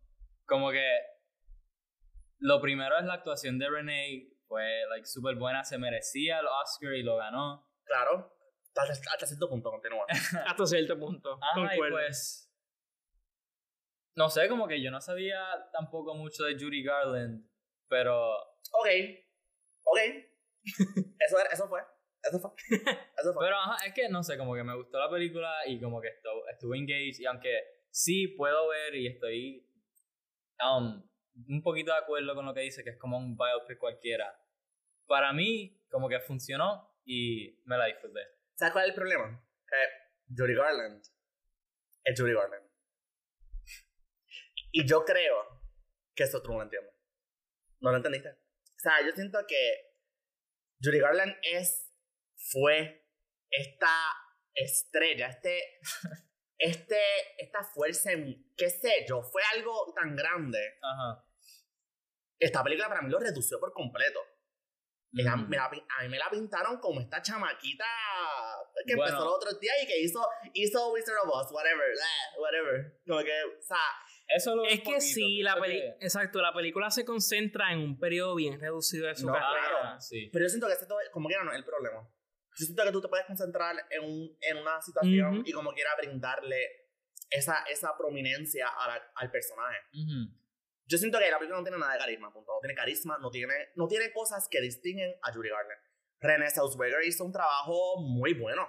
[0.46, 0.88] Como que
[2.38, 6.92] lo primero es la actuación de Renee, fue, like, súper buena, se merecía el Oscar
[6.92, 7.66] y lo ganó.
[7.84, 8.36] Claro.
[8.74, 10.04] Hasta, cierto punto, continúa.
[10.46, 11.38] hasta cierto punto.
[11.40, 12.50] Ajá, y pues.
[14.14, 15.40] No sé, como que yo no sabía
[15.72, 17.48] tampoco mucho de Judy Garland,
[17.88, 18.30] pero.
[18.72, 18.88] Ok.
[19.84, 19.98] Ok.
[21.18, 21.80] eso, era, eso fue.
[22.22, 22.50] Eso fue.
[23.18, 23.46] Eso fue.
[23.46, 26.08] Pero ajá, es que no sé, como que me gustó la película y como que
[26.08, 27.20] estuve, estuve engaged.
[27.20, 27.58] Y aunque
[27.90, 29.66] sí puedo ver y estoy
[30.60, 31.02] um,
[31.48, 34.41] un poquito de acuerdo con lo que dice, que es como un biopic cualquiera.
[35.12, 38.20] Para mí, como que funcionó y me la disfruté.
[38.54, 39.46] ¿Sabes cuál es el problema?
[39.68, 41.04] Que Judy Garland
[42.02, 42.66] es Judy Garland.
[44.70, 45.60] Y yo creo
[46.14, 46.94] que eso tú no lo entiendes.
[47.80, 48.30] ¿No lo entendiste?
[48.30, 49.98] O sea, yo siento que
[50.82, 51.92] Judy Garland es,
[52.50, 53.06] fue
[53.50, 53.94] esta
[54.54, 55.78] estrella, este,
[56.56, 57.02] este,
[57.36, 60.78] esta fuerza, en, qué sé yo, fue algo tan grande.
[60.80, 61.22] Ajá.
[62.38, 64.31] Esta película para mí lo redució por completo.
[65.28, 67.84] A mí me la pintaron como esta chamaquita
[68.86, 71.92] que empezó el otro día y que hizo, hizo Wizard of Oz, whatever,
[72.38, 73.00] whatever.
[73.06, 73.76] Como que, o sea.
[74.28, 78.34] Eso lo es que sí, la película, exacto, la película se concentra en un periodo
[78.34, 80.00] bien reducido de su carrera.
[80.00, 80.30] sí.
[80.32, 82.08] Pero yo siento que esto, como quiera, no es el problema.
[82.58, 85.90] Yo siento que tú te puedes concentrar en, un, en una situación y como quiera
[85.96, 86.82] brindarle
[87.30, 88.68] esa, esa prominencia
[89.14, 89.78] al personaje.
[90.92, 92.52] Yo siento que la película no tiene nada de carisma, punto.
[92.52, 95.80] No tiene carisma, no tiene, no tiene cosas que distinguen a Judy Garland.
[96.20, 98.68] René Zellweger hizo un trabajo muy bueno.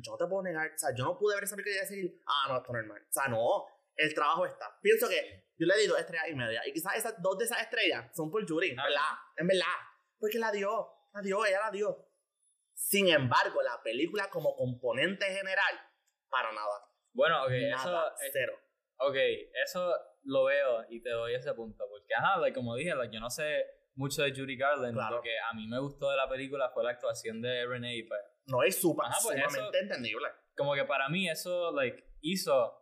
[0.00, 2.18] Yo no te puedo negar, o sea, yo no pude ver esa película y decir,
[2.26, 3.02] ah, no, esto no es normal.
[3.06, 4.74] O sea, no, el trabajo está.
[4.80, 6.66] Pienso que yo le di dos estrellas y media.
[6.66, 8.84] Y quizás esas dos de esas estrellas son por Judy, ah.
[8.84, 9.12] ¿verdad?
[9.36, 9.66] En verdad.
[10.18, 12.08] Porque la dio, la dio, ella la dio.
[12.72, 15.78] Sin embargo, la película como componente general,
[16.30, 16.88] para nada.
[17.12, 18.02] Bueno, ok, eso.
[18.32, 18.58] Cero.
[18.96, 19.16] Ok,
[19.62, 19.94] eso
[20.24, 21.84] lo veo y te doy ese punto.
[21.88, 23.64] Porque, ajá, como dije, yo no sé
[23.94, 24.96] mucho de Judy Garland.
[24.96, 28.04] Lo que a mí me gustó de la película fue la actuación de Renee.
[28.06, 28.20] Pues.
[28.46, 30.28] No, es super, pues sumamente entendible.
[30.56, 32.76] Como que para mí eso, like, hizo...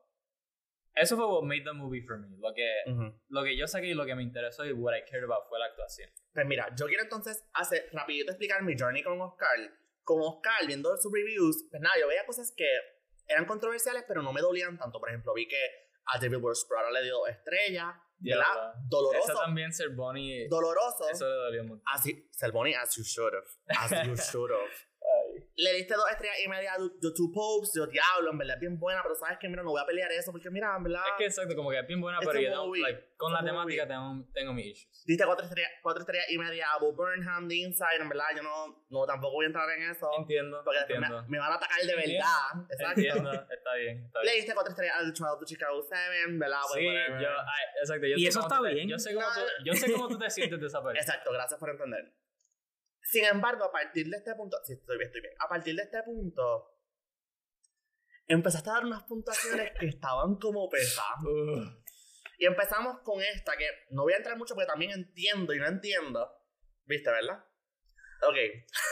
[0.95, 2.36] Eso fue what made the movie for me.
[2.39, 2.82] Lo que,
[3.28, 5.59] lo que yo saqué y lo que me interesó y what I cared about fue
[5.61, 6.11] la actuación.
[6.32, 9.59] Pues mira, yo quiero entonces hacer rapidito explicar mi journey con Oscar.
[10.03, 12.66] Con Oscar, viendo sus reviews, pues nada, yo veía cosas que
[13.28, 14.99] eran controversiales, pero no me dolían tanto.
[14.99, 18.74] Por ejemplo, vi que a David Westbrook le dio estrella ¿verdad?
[18.88, 19.32] Doloroso.
[19.32, 20.48] Eso también Serboni.
[20.48, 21.09] Doloroso.
[21.11, 21.82] Eso le dolió mucho.
[21.86, 23.46] Así, Serboni, as you should have.
[23.68, 24.88] As you should have.
[25.57, 27.72] Le diste dos estrellas y media a The Two Popes.
[27.74, 30.11] Yo, diablo, en verdad es bien buena, pero sabes que, mira, no voy a pelear
[30.12, 31.03] eso porque, mira, en verdad.
[31.09, 34.24] Es que exacto, como que es bien buena, pero yo, like, con la temática tengo,
[34.32, 35.05] tengo mis issues.
[35.05, 38.42] Diste cuatro estrellas, cuatro estrellas y media a Bo Burnham, The Inside, en verdad, yo
[38.44, 40.09] no, no tampoco voy a entrar en eso.
[40.16, 40.62] Entiendo.
[40.64, 41.24] Porque entiendo.
[41.26, 42.62] Me, van a atacar de verdad.
[42.70, 43.01] Exacto.
[43.01, 44.26] Entiendo, está bien, está bien.
[44.30, 46.61] Le diste cuatro estrellas al Trial de Chicago 7, ¿verdad?
[46.72, 48.07] Sí, yo, ay, exacto.
[48.07, 48.88] Yo y eso está bien.
[48.88, 51.01] yo, sé cómo tú, yo sé cómo tú te sientes de esa película.
[51.01, 52.12] Exacto, gracias por entender.
[53.11, 55.32] Sin embargo, a partir de este punto, sí, estoy bien, estoy bien.
[55.38, 56.74] A partir de este punto,
[58.26, 61.18] empezaste a dar unas puntuaciones que estaban como pesadas.
[62.38, 65.66] y empezamos con esta, que no voy a entrar mucho porque también entiendo y no
[65.66, 66.30] entiendo.
[66.84, 67.42] ¿Viste, verdad?
[68.28, 68.36] Ok.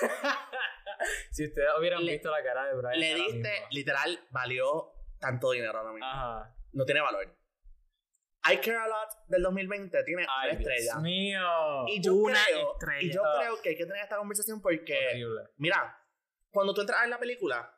[1.30, 2.98] si ustedes hubieran visto la cara de Brian.
[2.98, 6.06] Le diste, literal, valió tanto dinero ahora mismo.
[6.06, 6.56] Ajá.
[6.72, 7.36] No tiene valor.
[8.53, 10.92] I Care A Lot del 2020 tiene una estrella.
[10.92, 11.84] Dios mío.
[11.88, 15.20] Y yo, creo, y yo creo que hay que tener esta conversación porque,
[15.57, 15.99] mira,
[16.51, 17.72] cuando tú entras en la película,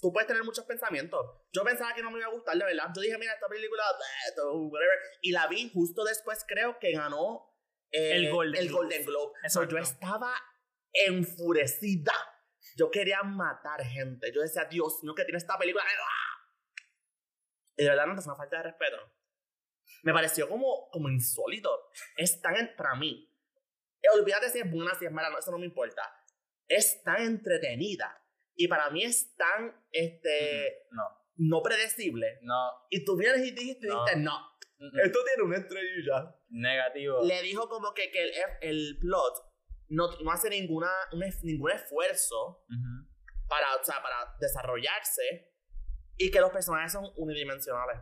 [0.00, 1.24] tú puedes tener muchos pensamientos.
[1.52, 2.88] Yo pensaba que no me iba a gustar, de verdad.
[2.94, 3.82] Yo dije, mira, esta película,
[4.44, 4.98] whatever.
[5.22, 7.54] Y la vi justo después, creo que ganó
[7.90, 9.32] eh, el Golden, el Golden Globe.
[9.68, 10.34] yo estaba
[10.92, 12.12] enfurecida
[12.76, 14.32] yo quería matar gente.
[14.32, 15.84] Yo decía, Dios mío, que tiene esta película.
[17.76, 18.96] Y de verdad no es una falta de respeto.
[20.02, 21.90] Me pareció como, como insólito.
[22.16, 23.32] Es tan, para mí,
[24.02, 26.02] eh, olvídate si es buena, si es mala, no, eso no me importa.
[26.68, 28.22] Es tan entretenida.
[28.54, 31.04] Y para mí es tan, este, no.
[31.36, 32.38] no predecible.
[32.42, 32.70] No.
[32.90, 34.04] Y tú vienes y dijiste, no.
[34.04, 34.56] dijiste, no.
[35.02, 36.34] Esto tiene una estrella.
[36.48, 37.22] Negativo.
[37.22, 39.46] Le dijo como que, que el, el plot
[39.88, 40.90] no, no hace ninguna,
[41.42, 42.64] ningún esfuerzo
[43.48, 45.52] para, o sea, para desarrollarse
[46.16, 48.00] y que los personajes son unidimensionales.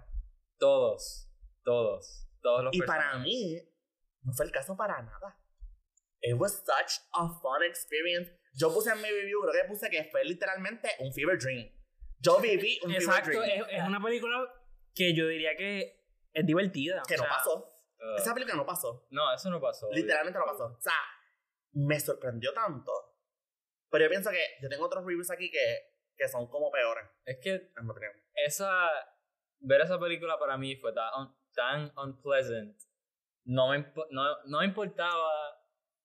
[0.59, 1.31] Todos,
[1.65, 3.61] todos, todos los y para mí,
[4.23, 5.39] no fue el caso para nada.
[6.21, 8.31] It was such a fun experience.
[8.55, 11.71] Yo puse en mi review, creo que puse que fue literalmente un fever dream.
[12.21, 13.67] Yo viví un Exacto, fever dream.
[13.69, 14.39] Es, es una película
[14.95, 17.03] que yo diría que es divertida.
[17.07, 17.75] Que no pasó.
[17.99, 19.07] Uh, Esa película no pasó.
[19.11, 19.91] No, eso no pasó.
[19.91, 20.67] Literalmente no pasó.
[20.67, 20.95] O sea,
[21.73, 22.93] me sorprendió tanto.
[23.91, 27.05] Pero yo pienso que yo tengo otros reviews aquí que, que son como peores.
[27.25, 27.71] Es que
[28.35, 28.91] esa
[29.61, 32.77] ver esa película para mí fue tan, tan unpleasant.
[33.45, 35.31] No me, no, no me importaba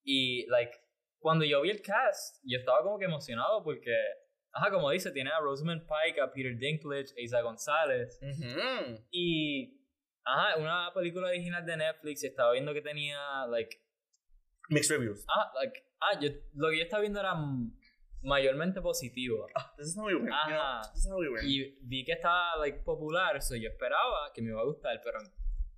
[0.04, 0.72] y like
[1.18, 3.94] cuando yo vi el cast, yo estaba como que emocionado porque
[4.52, 8.18] ajá, como dice, tiene a Rosamund Pike, a Peter Dinklage, a Isa González.
[9.10, 9.80] Y
[10.24, 13.76] ajá, una película original de Netflix estaba viendo que tenía like
[14.70, 15.24] Mixed reviews.
[15.28, 17.34] Ah, like, ah yo, lo que yo estaba viendo era
[18.22, 19.46] mayormente positivo.
[19.54, 20.34] Ah, eso es muy bueno.
[20.34, 20.82] Ajá.
[21.42, 25.18] Y vi que estaba like, popular, eso yo esperaba que me iba a gustar, pero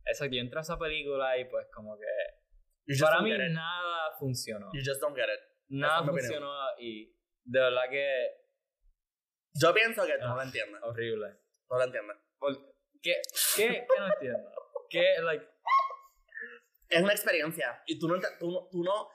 [0.05, 2.07] eso yo entré a esa película y pues como que
[3.01, 4.71] para mí nada funcionó.
[4.73, 5.41] You just don't get it.
[5.69, 8.43] Nada funcionó y de verdad que
[9.55, 10.81] yo pienso que no lo entiendes.
[10.83, 11.37] Horrible.
[11.71, 12.17] No lo entiendes.
[13.03, 13.21] ¿Qué,
[13.57, 14.51] qué, qué no entiendo?
[14.89, 15.47] ¿Qué, like,
[16.89, 17.83] es una experiencia.
[17.87, 19.09] Y tú no, tú no, tú no,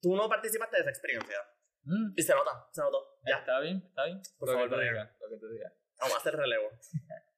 [0.00, 1.38] tú no participaste de esa experiencia.
[1.84, 2.12] Mm.
[2.16, 3.18] Y se nota, se notó.
[3.26, 3.38] Ya.
[3.38, 4.20] Está bien, está bien.
[4.38, 5.72] Por lo favor, que diga, lo que tú digas.
[5.98, 6.70] Vamos a hacer relevo.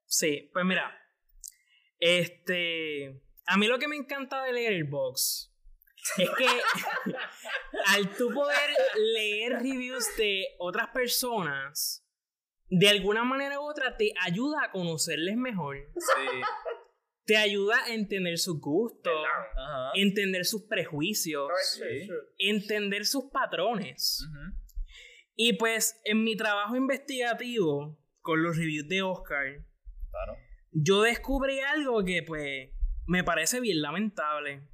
[0.05, 1.01] sí, pues mira.
[2.05, 3.21] Este.
[3.47, 5.53] A mí lo que me encanta de leer el box
[6.19, 6.47] es que
[7.87, 8.71] al tú poder
[9.15, 12.07] leer reviews de otras personas,
[12.69, 15.77] de alguna manera u otra te ayuda a conocerles mejor.
[15.95, 16.43] Sí
[17.25, 19.27] te ayuda a entender sus gustos,
[19.95, 21.51] entender sus prejuicios,
[22.39, 24.27] entender sus patrones.
[25.35, 29.65] Y pues en mi trabajo investigativo con los reviews de Oscar,
[30.75, 32.71] yo descubrí algo que pues
[33.07, 34.69] me parece bien lamentable.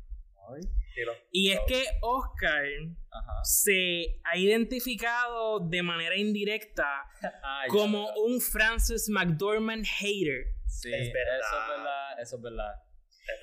[1.31, 2.65] y es que Oscar
[3.45, 7.07] se ha identificado de manera indirecta
[7.69, 10.55] como un Francis McDormand hater.
[10.67, 11.39] Sí, es verdad.
[11.39, 12.75] eso es verdad, eso es verdad.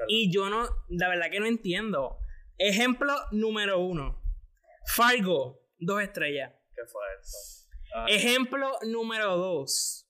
[0.07, 2.19] Y yo no, la verdad que no entiendo.
[2.57, 4.21] Ejemplo número uno.
[4.85, 6.53] Fargo, dos estrellas.
[6.75, 7.57] ¿Qué fue eso?
[8.07, 10.06] Ejemplo número dos.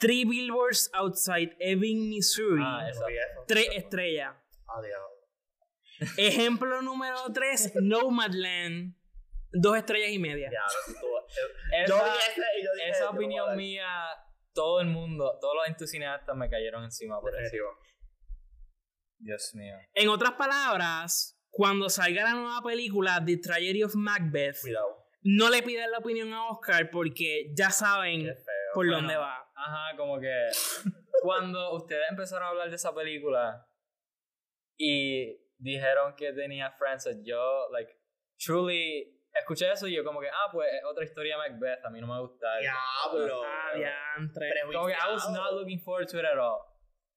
[0.00, 2.62] Three Billboards Outside Ebbing, Missouri.
[2.64, 3.04] Ah, eso.
[3.46, 4.34] Tres estrellas.
[4.66, 6.16] Adiós.
[6.16, 7.72] Ejemplo número tres.
[7.82, 8.96] Nomadland.
[9.52, 10.48] Dos estrellas y media.
[10.50, 13.84] Ya, esa, yo dije, esa opinión mía
[14.52, 17.56] todo el mundo, todos los entusiastas me cayeron encima por eso.
[19.18, 19.76] Dios mío.
[19.94, 24.58] En otras palabras, cuando salga la nueva película The Tragedy of Macbeth,
[25.22, 28.34] no le piden la opinión a Oscar porque ya saben
[28.72, 29.49] por dónde va.
[29.66, 30.48] Ajá, como que
[31.22, 33.66] cuando ustedes empezaron a hablar de esa película
[34.78, 37.92] y dijeron que tenía Francis, yo, like,
[38.38, 42.00] truly escuché eso y yo como que, ah, pues otra historia de Macbeth, a mí
[42.00, 42.58] no me gusta.
[42.58, 43.42] Diablo.
[43.44, 44.50] Ah, diantre.
[44.72, 46.62] Como que I was not looking forward to it at all.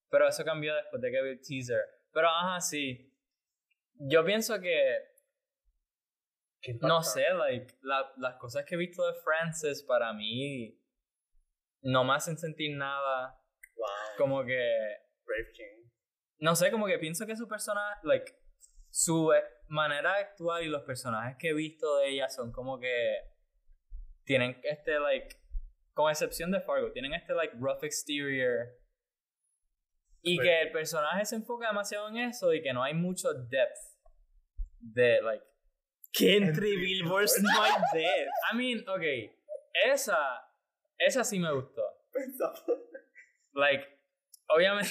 [0.10, 1.82] Pero eso cambió después de que vi el teaser.
[2.12, 3.10] Pero ajá, sí.
[3.96, 5.12] Yo pienso que...
[6.82, 10.80] No sé, like, la, las cosas que he visto de Francis para mí
[11.84, 13.40] no me hacen sentir nada.
[13.76, 13.88] Wow.
[14.18, 14.60] Como que...
[15.26, 15.90] Brave King.
[16.40, 18.34] No sé, como que pienso que su persona, like,
[18.94, 22.80] su eh, manera de actuar y los personajes que he visto de ella son como
[22.80, 23.18] que
[24.24, 25.36] tienen este like
[25.94, 28.68] con excepción de Fargo tienen este like rough exterior
[30.22, 33.80] y que el personaje se enfoca demasiado en eso y que no hay mucho depth
[34.80, 35.44] de like
[36.12, 39.36] que entre billboards no hay depth I mean okay
[39.86, 40.18] esa
[40.98, 41.82] esa sí me gustó
[43.54, 43.94] like
[44.48, 44.90] obviamente.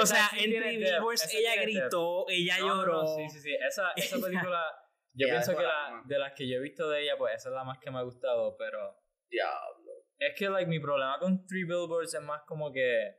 [0.00, 3.06] o sea, entre Billboards ella gritó, ella lloró.
[3.16, 3.54] sí, sí, sí.
[3.54, 4.64] Esa, esa película,
[5.14, 7.54] yo pienso que la, de las que yo he visto de ella, pues esa es
[7.54, 8.98] la más que me ha gustado, pero.
[9.28, 9.92] Diablo.
[10.18, 13.18] Es que, like, mi problema con Three Billboards es más como que.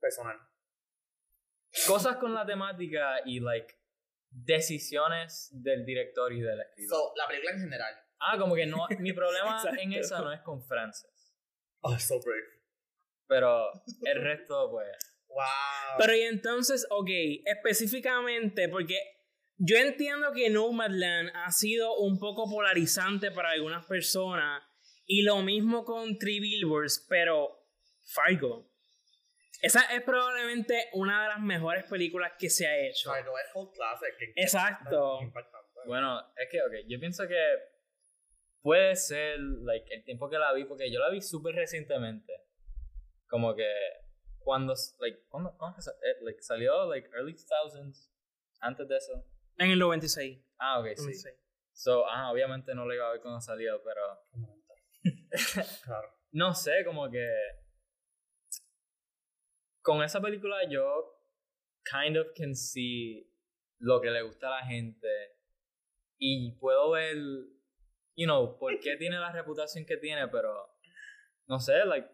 [0.00, 0.38] Personal.
[1.86, 3.74] Cosas con la temática y, like,
[4.30, 6.96] decisiones del director y del escritor.
[6.96, 7.94] So, la película en general.
[8.20, 8.86] Ah, como que no.
[8.98, 11.10] mi problema en esa no es con Frances.
[11.80, 12.42] Oh, so brave.
[13.26, 13.70] Pero
[14.02, 14.88] el resto, pues.
[15.28, 15.98] Wow.
[15.98, 17.10] Pero y entonces, ok,
[17.44, 18.98] específicamente, porque
[19.56, 24.62] yo entiendo que Nomadland ha sido un poco polarizante para algunas personas.
[25.06, 27.50] Y lo mismo con Three Billboards, pero
[28.14, 28.70] Fargo.
[29.60, 33.10] Esa es probablemente una de las mejores películas que se ha hecho.
[33.10, 34.14] Fargo es full classic.
[34.36, 35.20] Exacto.
[35.86, 37.36] Bueno, es que, ok, yo pienso que
[38.64, 42.32] puede ser, like, el tiempo que la vi, porque yo la vi súper recientemente.
[43.28, 43.70] Como que,
[44.38, 48.10] cuando, like, ¿cuándo, cuándo eh, like, salió, like, early 2000s,
[48.60, 49.22] antes de eso.
[49.58, 50.42] En el 96.
[50.58, 51.12] Ah, ok, sí.
[51.74, 54.00] So, ah, obviamente no lo iba a ver cuando salió, pero...
[55.84, 56.08] claro.
[56.32, 57.28] no sé, como que...
[59.82, 61.20] Con esa película yo
[61.84, 63.30] kind of can see
[63.78, 65.36] lo que le gusta a la gente
[66.16, 67.14] y puedo ver,
[68.16, 70.52] you know, por qué tiene la reputación que tiene, pero
[71.46, 72.08] no sé, like,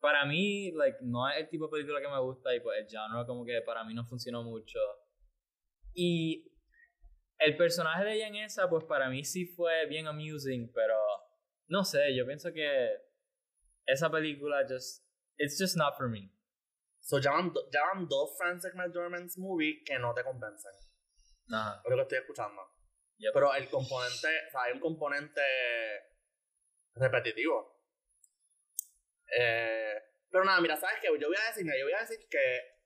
[0.00, 2.86] para mí, like, no es el tipo de película que me gusta y pues el
[2.88, 4.78] genre como que para mí no funcionó mucho.
[5.94, 6.52] Y
[7.38, 10.96] el personaje de ella en esa, pues para mí sí fue bien amusing, pero
[11.68, 12.90] no sé, yo pienso que
[13.86, 15.04] esa película just,
[15.38, 16.32] it's just not for me.
[17.00, 17.52] So, ya van,
[18.08, 20.72] dos Frances McDormand's movie que no te convencen.
[21.52, 21.80] Ajá.
[21.84, 22.75] Es lo que estoy escuchando.
[23.18, 25.40] Pero el componente, o sea, hay un componente
[26.94, 27.82] repetitivo.
[29.38, 29.94] Eh,
[30.30, 31.08] pero nada, mira, ¿sabes qué?
[31.18, 32.76] Yo voy a decir, yo voy a decir que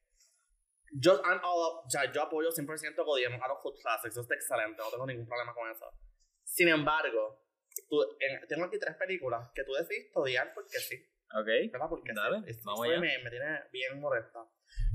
[0.92, 4.22] yo, I'm all up, o sea, yo apoyo 100% Godiem Out of Food Classics, eso
[4.22, 5.86] está excelente, no tengo ningún problema con eso.
[6.44, 7.44] Sin embargo,
[8.48, 10.96] tengo aquí tres películas que tú decidiste odiar porque sí.
[11.32, 11.72] Ok.
[11.72, 11.88] ¿Verdad?
[11.88, 12.60] Porque Dale, sí.
[12.64, 14.44] vamos me, me, tiene bien molesta.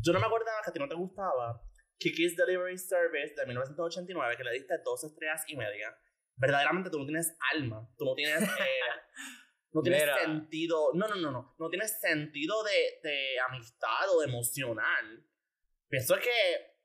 [0.01, 1.61] Yo no me acordaba que a ti no te gustaba
[1.97, 5.97] Kiki's Delivery Service de 1989, que le diste dos estrellas y media.
[6.35, 8.43] Verdaderamente tú no tienes alma, tú no tienes...
[8.43, 8.47] Eh,
[9.71, 14.27] no tienes sentido, no, no, no, no, no tienes sentido de, de amistad o de
[14.27, 15.25] emocional.
[15.89, 16.75] Pienso que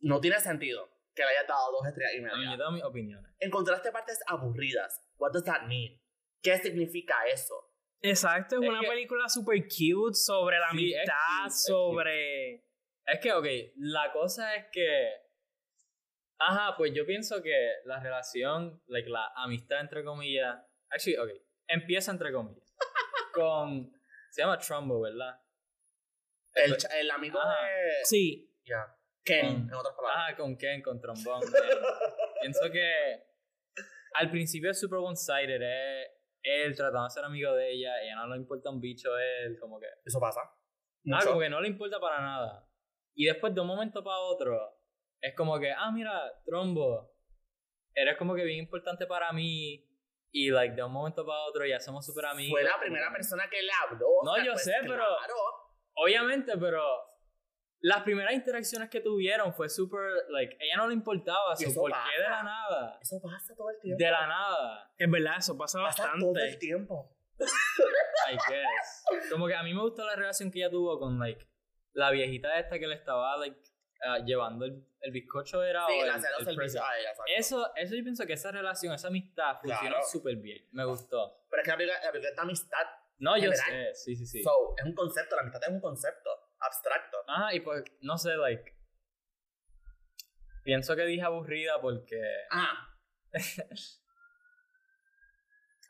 [0.00, 2.50] no tiene sentido que le hayas dado dos estrellas y media.
[2.50, 3.32] yo tengo mis opiniones.
[3.38, 5.00] Encontraste partes aburridas.
[5.16, 6.00] What does that mean?
[6.42, 7.54] ¿Qué significa eso?
[8.02, 12.62] Exacto, es, una película super cute sobre la amistad, sobre...
[13.06, 13.46] Es, que, ok,
[13.76, 15.12] la cosa es que...
[16.38, 20.56] Ajá, pues yo pienso que la relación, like, la amistad entre comillas...
[20.90, 21.30] Actually, ok,
[21.68, 22.74] empieza entre comillas.
[23.34, 23.92] con...
[24.30, 25.40] Se llama Trumbo, ¿verdad?
[26.54, 28.04] El, el amigo de...
[28.04, 28.50] Sí.
[28.64, 28.96] Ya.
[29.24, 30.26] Ken, en otras palabras.
[30.28, 31.40] Ah, con Ken, con trombón.
[32.40, 33.24] pienso que
[34.14, 36.06] al principio es super one-sided, eh,
[36.42, 39.58] él tratando de ser amigo de ella, y a no le importa un bicho él,
[39.58, 39.86] como que...
[40.04, 40.40] Eso pasa.
[41.12, 42.68] Ah, como que no le importa para nada.
[43.14, 44.58] Y después de un momento para otro,
[45.20, 47.12] es como que, ah, mira, Trombo,
[47.94, 49.88] eres como que bien importante para mí.
[50.32, 52.60] Y, like, de un momento para otro ya somos súper amigos.
[52.60, 54.08] Fue la primera persona que le habló.
[54.24, 55.04] No, yo sé, pero...
[55.96, 56.82] Obviamente, pero
[57.80, 60.00] las primeras interacciones que tuvieron fue súper,
[60.30, 62.98] like, ella no le importaba, su ¿por qué de la nada?
[63.00, 64.02] Eso pasa todo el tiempo.
[64.02, 64.92] De la nada.
[64.98, 66.24] En verdad, eso pasa, pasa bastante.
[66.24, 67.16] todo el tiempo.
[67.38, 69.30] I guess.
[69.30, 71.46] Como que a mí me gustó la relación que ella tuvo con, like,
[71.94, 73.58] la viejita esta que le estaba, like,
[74.04, 76.92] uh, llevando el, el, bizcocho era sí, o el, el, el ah,
[77.36, 80.66] eso, eso yo pienso que esa relación, esa amistad funcionó súper bien.
[80.72, 81.46] Me gustó.
[81.48, 82.86] Pero es que la película, la amistad.
[83.18, 84.42] No, yo sé, sí, sí, sí.
[84.42, 87.18] So, es un concepto, la amistad es un concepto abstracto.
[87.28, 88.74] Ah, y pues, no sé, like.
[90.64, 92.20] Pienso que dije aburrida porque.
[92.50, 92.90] Ah.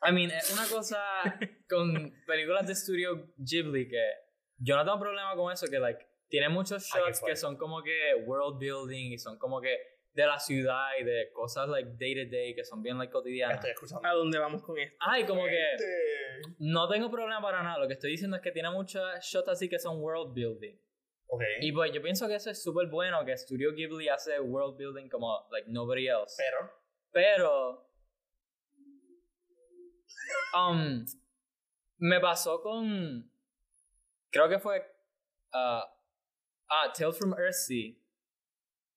[0.07, 1.01] I mean, es una cosa
[1.69, 4.24] con películas de estudio Ghibli que
[4.57, 8.15] yo no tengo problema con eso, que, like, tiene muchos shots que son como que
[8.25, 9.77] world building y son como que
[10.15, 13.57] de la ciudad y de cosas like day to day que son bien like cotidianas.
[13.57, 14.07] Estoy escuchando.
[14.07, 14.95] ¿A dónde vamos con esto?
[15.01, 15.65] Ay, como que
[16.59, 17.79] no tengo problema para nada.
[17.79, 20.79] Lo que estoy diciendo es que tiene muchos shots así que son world building.
[21.27, 21.57] Okay.
[21.61, 25.09] Y pues yo pienso que eso es súper bueno, que Studio Ghibli hace world building
[25.09, 26.35] como like nobody else.
[26.37, 26.71] Pero.
[27.11, 27.89] Pero.
[30.57, 31.05] Um,
[31.97, 33.29] me pasó con.
[34.35, 34.79] Creo que fue.
[35.53, 35.87] Uh,
[36.69, 37.95] ah, Tales from Earthsea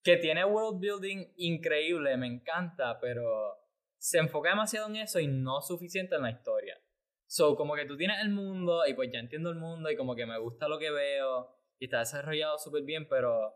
[0.03, 3.57] que tiene world building increíble, me encanta, pero
[3.97, 6.77] se enfoca demasiado en eso y no suficiente en la historia.
[7.25, 10.13] So, como que tú tienes el mundo y pues ya entiendo el mundo y como
[10.13, 13.53] que me gusta lo que veo y está desarrollado súper bien, pero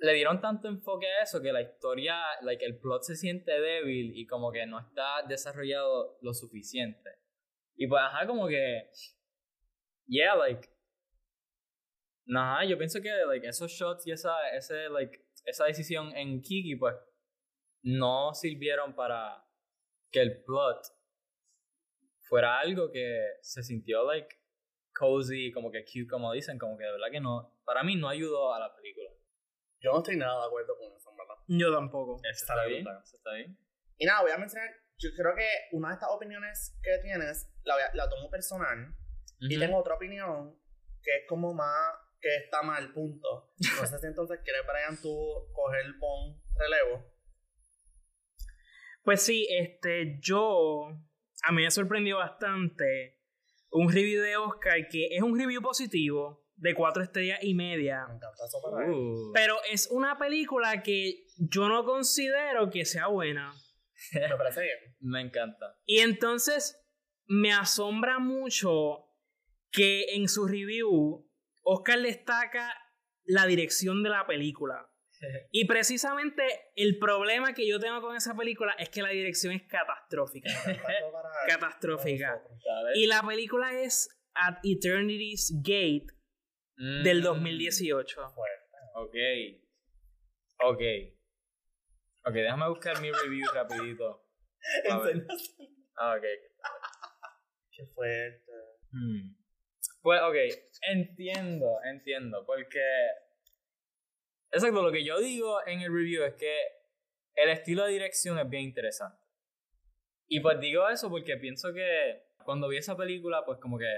[0.00, 4.16] le dieron tanto enfoque a eso que la historia, like el plot se siente débil
[4.16, 7.18] y como que no está desarrollado lo suficiente.
[7.76, 8.88] Y pues, ajá, como que,
[10.06, 10.68] yeah, like,
[12.24, 16.76] Nah, yo pienso que like, esos shots y esa, ese, like, esa decisión en Kiki,
[16.76, 16.94] pues,
[17.82, 19.44] no sirvieron para
[20.10, 20.86] que el plot
[22.28, 24.36] fuera algo que se sintió like
[24.94, 28.08] cozy, como que cute, como dicen, como que de verdad que no, para mí no
[28.08, 29.10] ayudó a la película.
[29.80, 31.34] Yo no estoy nada de acuerdo con eso, ¿verdad?
[31.48, 32.20] Yo tampoco.
[32.22, 33.58] Eso está, bien, eso está bien.
[33.98, 37.74] Y nada, voy a mencionar, yo creo que una de estas opiniones que tienes la,
[37.94, 38.94] la tomo personal
[39.48, 40.56] y tengo otra opinión
[41.02, 43.52] que es como más, que está mal, punto.
[43.80, 45.12] No sé si entonces quieres, Brian, tú
[45.52, 47.12] coger el pon relevo.
[49.02, 50.88] Pues sí, este, yo,
[51.42, 53.18] a mí me sorprendió bastante
[53.70, 58.06] un review de Oscar que es un review positivo de cuatro estrellas y media.
[58.06, 59.32] Me encanta eso para uh.
[59.34, 63.52] Pero es una película que yo no considero que sea buena.
[64.12, 64.78] Me parece bien.
[65.00, 65.76] Me encanta.
[65.84, 66.78] Y entonces
[67.26, 69.11] me asombra mucho
[69.72, 71.28] que en su review
[71.64, 72.72] Oscar destaca
[73.24, 74.88] la dirección de la película.
[75.52, 76.42] Y precisamente
[76.74, 80.50] el problema que yo tengo con esa película es que la dirección es catastrófica.
[81.46, 82.42] catastrófica.
[82.94, 86.06] Y la película es At Eternity's Gate
[87.04, 88.20] del 2018.
[88.20, 88.24] Mm.
[88.96, 89.16] Ok.
[90.64, 90.82] Ok.
[92.24, 94.24] Ok, déjame buscar mi review rapidito.
[95.94, 96.24] Ah, ok.
[97.70, 98.52] Qué fuerte.
[98.90, 99.41] Hmm.
[100.02, 100.36] Pues, ok,
[100.90, 102.80] entiendo, entiendo, porque
[104.52, 106.54] Exacto, lo que yo digo en el review es que
[107.36, 109.18] el estilo de dirección es bien interesante.
[110.28, 113.90] Y pues digo eso porque pienso que cuando vi esa película, pues como que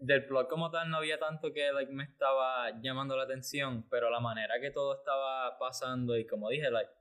[0.00, 4.08] del plot como tal no había tanto que like, me estaba llamando la atención, pero
[4.08, 6.92] la manera que todo estaba pasando y como dije, like,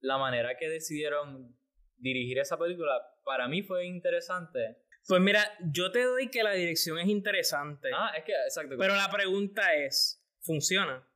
[0.00, 1.56] la manera que decidieron
[1.96, 4.76] dirigir esa película para mí fue interesante.
[5.06, 7.90] Pues mira, yo te doy que la dirección es interesante.
[7.94, 8.76] Ah, es que, exacto.
[8.78, 11.06] Pero la pregunta es, ¿funciona?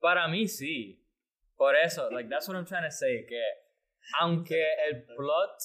[0.00, 1.02] Para mí sí.
[1.56, 3.40] Por eso, like, that's what I'm trying to say, que
[4.20, 5.62] aunque el plot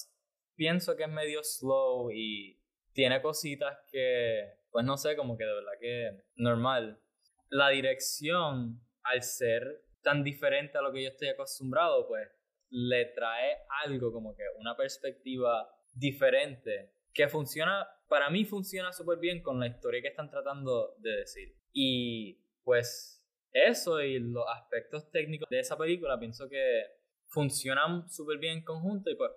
[0.54, 2.60] pienso que es medio slow y
[2.92, 7.00] tiene cositas que, pues no sé, como que de verdad que normal.
[7.48, 12.28] La dirección, al ser tan diferente a lo que yo estoy acostumbrado, pues
[12.70, 19.42] le trae algo como que una perspectiva diferente que funciona, para mí funciona súper bien
[19.42, 21.52] con la historia que están tratando de decir.
[21.72, 26.84] Y pues eso y los aspectos técnicos de esa película pienso que
[27.26, 29.32] funcionan súper bien en conjunto y pues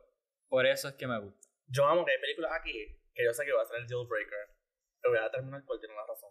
[0.48, 1.48] por eso es que me gusta.
[1.66, 4.06] Yo amo que hay películas aquí que yo sé que va a ser el deal
[4.06, 4.46] breaker.
[5.02, 6.30] Pero voy a terminar por tener la razón.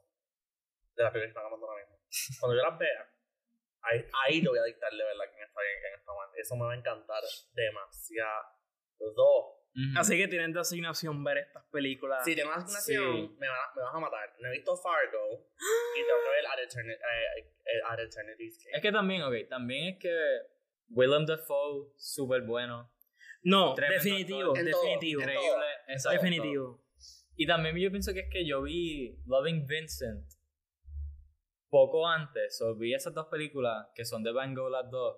[0.95, 1.99] De las películas que están hablando ahora mismo.
[2.39, 3.13] Cuando yo las vea,
[3.83, 6.29] ahí, ahí te voy a dictarle verdad quién está bien quién está mal.
[6.37, 7.25] Eso me va a encantar
[7.55, 8.61] demasiado.
[9.97, 12.25] Así que tienen de asignación ver estas películas.
[12.25, 14.35] Si tengo asignación, me, me, vas a matar.
[14.41, 15.49] No he visto Fargo
[15.97, 18.77] y tengo que ver At, eh, Eternity's Game.
[18.77, 20.13] Es que también, ok, también es que
[20.89, 22.93] Willem Dafoe, súper bueno.
[23.43, 25.23] No, definitivo, definitivo.
[25.23, 25.67] Increíble,
[26.11, 26.85] definitivo.
[27.37, 30.27] Y también yo pienso que es que yo vi Loving Vincent
[31.71, 35.17] poco antes, o vi esas dos películas que son de Van Gogh las dos,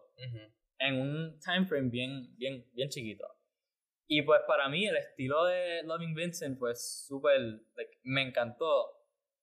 [0.79, 3.27] en un time frame bien, bien, bien chiquito.
[4.15, 7.63] Y pues para mí el estilo de Loving Vincent pues súper,
[8.03, 8.91] me encantó,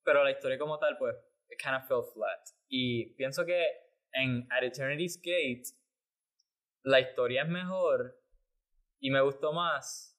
[0.04, 1.16] pero la historia como tal pues
[1.48, 2.38] it kind of fell flat.
[2.68, 3.66] Y pienso que
[4.12, 5.64] en At Eternity's Gate
[6.84, 8.16] la historia es mejor
[9.00, 10.16] y me gustó más,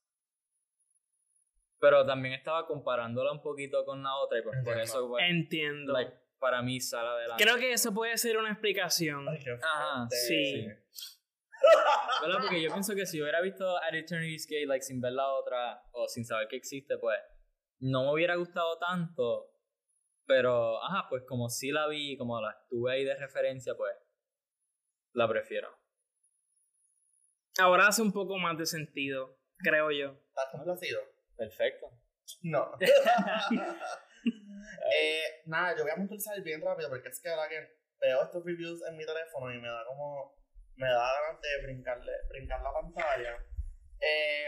[1.79, 5.93] pero también estaba comparándola un poquito con la otra y pues por eso pues, entiendo.
[6.39, 7.41] para mí sale adelante.
[7.41, 9.29] Creo que eso puede ser una explicación.
[9.29, 10.67] Ajá, sí.
[12.21, 12.39] ¿Verdad?
[12.41, 15.83] Porque yo pienso que si hubiera visto At Eternity's Gate like, sin ver la otra
[15.91, 17.17] o sin saber que existe, pues
[17.79, 19.47] no me hubiera gustado tanto.
[20.25, 23.95] Pero, ajá, pues como sí la vi, como la estuve ahí de referencia, pues
[25.13, 25.69] la prefiero.
[27.59, 30.11] Ahora hace un poco más de sentido, creo yo.
[30.29, 31.01] ¿Estás complacido?
[31.35, 31.87] Perfecto.
[32.43, 32.71] No.
[34.23, 38.43] eh, nada, yo voy a puntualizar bien rápido porque es que la que veo estos
[38.45, 40.40] reviews en mi teléfono y me da como
[40.75, 43.37] me da ganas de brincarle, brincar la pantalla.
[43.99, 44.47] Eh,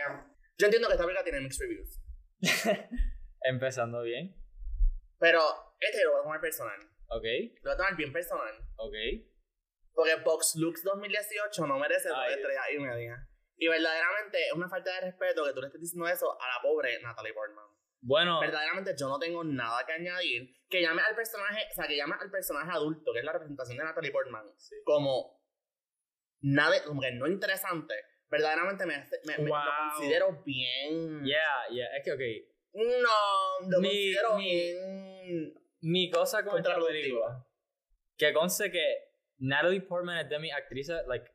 [0.58, 2.02] yo entiendo que esta película tiene mixed reviews.
[3.42, 4.36] Empezando bien.
[5.20, 5.42] Pero
[5.80, 6.80] este lo voy a tomar personal.
[7.10, 7.26] Ok.
[7.62, 8.56] Lo voy a tomar bien personal.
[8.78, 8.94] Ok.
[9.94, 13.28] Porque Box Looks 2018 no merece dos estrellas y media.
[13.56, 16.62] Y verdaderamente es una falta de respeto que tú le estés diciendo eso a la
[16.62, 17.66] pobre Natalie Portman.
[18.02, 18.40] Bueno.
[18.42, 20.54] Verdaderamente yo no tengo nada que añadir.
[20.70, 23.78] Que llame al personaje, o sea, que llame al personaje adulto, que es la representación
[23.78, 24.46] de Natalie Portman,
[24.84, 25.43] como
[26.44, 27.96] nada, como que no interesante,
[28.30, 29.56] verdaderamente me, me, lo
[29.92, 31.24] considero bien.
[31.24, 32.22] Yeah, yeah, es que ok.
[32.74, 35.54] No, lo considero bien.
[35.82, 37.46] Mi cosa con esta película.
[38.18, 41.30] Que conste que Natalie Portman es de mis actrices like,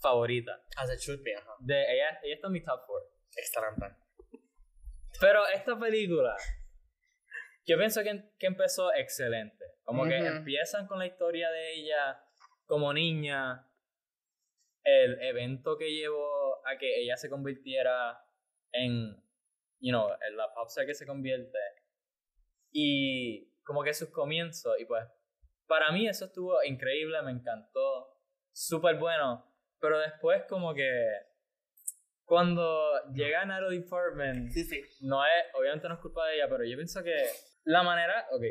[0.00, 0.64] favorita.
[0.76, 1.54] As it should be, ajá.
[1.60, 3.08] De, ella, ella está en mi top 4.
[3.36, 3.86] Excelente.
[5.20, 6.36] Pero esta película,
[7.64, 9.64] yo pienso que, que empezó excelente.
[9.84, 12.20] Como que empiezan con la historia de ella
[12.66, 13.66] como niña,
[14.84, 18.18] el evento que llevó a que ella se convirtiera
[18.72, 19.16] en,
[19.80, 21.58] you know, en la popstar que se convierte.
[22.72, 25.04] Y como que sus comienzos, y pues,
[25.66, 28.18] para mí eso estuvo increíble, me encantó,
[28.52, 29.46] súper bueno,
[29.80, 30.90] pero después como que
[32.24, 33.44] cuando llega
[34.50, 34.80] sí, sí.
[35.00, 37.14] no es, obviamente no es culpa de ella, pero yo pienso que
[37.64, 38.42] la manera, ok,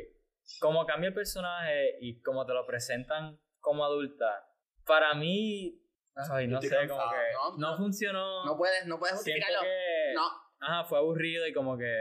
[0.59, 4.47] como cambia el personaje y como te lo presentan como adulta,
[4.85, 5.80] para mí,
[6.15, 8.45] ay, no sé, como que no, funcionó.
[8.45, 9.59] No puedes, no puedes justificarlo.
[10.15, 10.51] no.
[10.61, 11.91] Ajá, fue aburrido y como que...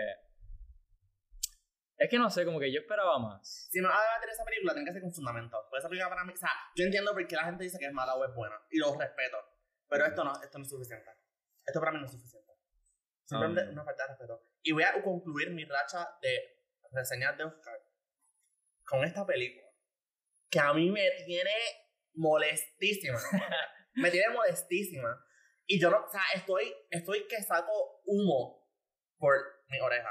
[1.97, 3.69] Es que no sé, como que yo esperaba más.
[3.71, 5.67] Si me vas a debatir esa película, tiene que ser con fundamento.
[5.69, 7.87] Pues esa película para mí, o sea, yo entiendo por qué la gente dice que
[7.87, 8.57] es mala o es buena.
[8.71, 9.37] Y lo respeto.
[9.89, 11.11] Pero esto no, esto no es suficiente.
[11.65, 12.53] Esto para mí no es suficiente.
[13.25, 13.73] Simplemente ah.
[13.73, 14.47] una falta de respeto.
[14.63, 16.61] Y voy a concluir mi racha de
[16.93, 17.79] reseñar de Oscar
[18.85, 19.69] con esta película.
[20.51, 21.53] Que a mí me tiene
[22.15, 23.19] molestísima.
[23.95, 25.25] me tiene molestísima.
[25.67, 28.69] Y yo no, o sea, estoy, estoy que saco humo
[29.19, 29.35] por
[29.69, 30.11] mi oreja.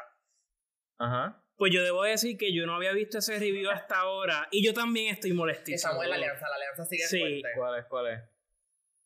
[0.98, 1.44] Ajá.
[1.58, 4.74] Pues yo debo decir que yo no había visto ese review hasta ahora y yo
[4.74, 5.76] también estoy molestísimo.
[5.76, 7.20] Estamos en la alianza, la alianza sigue sí.
[7.20, 7.50] fuerte.
[7.58, 7.86] ¿Cuál es?
[7.88, 8.24] ¿Cuál es?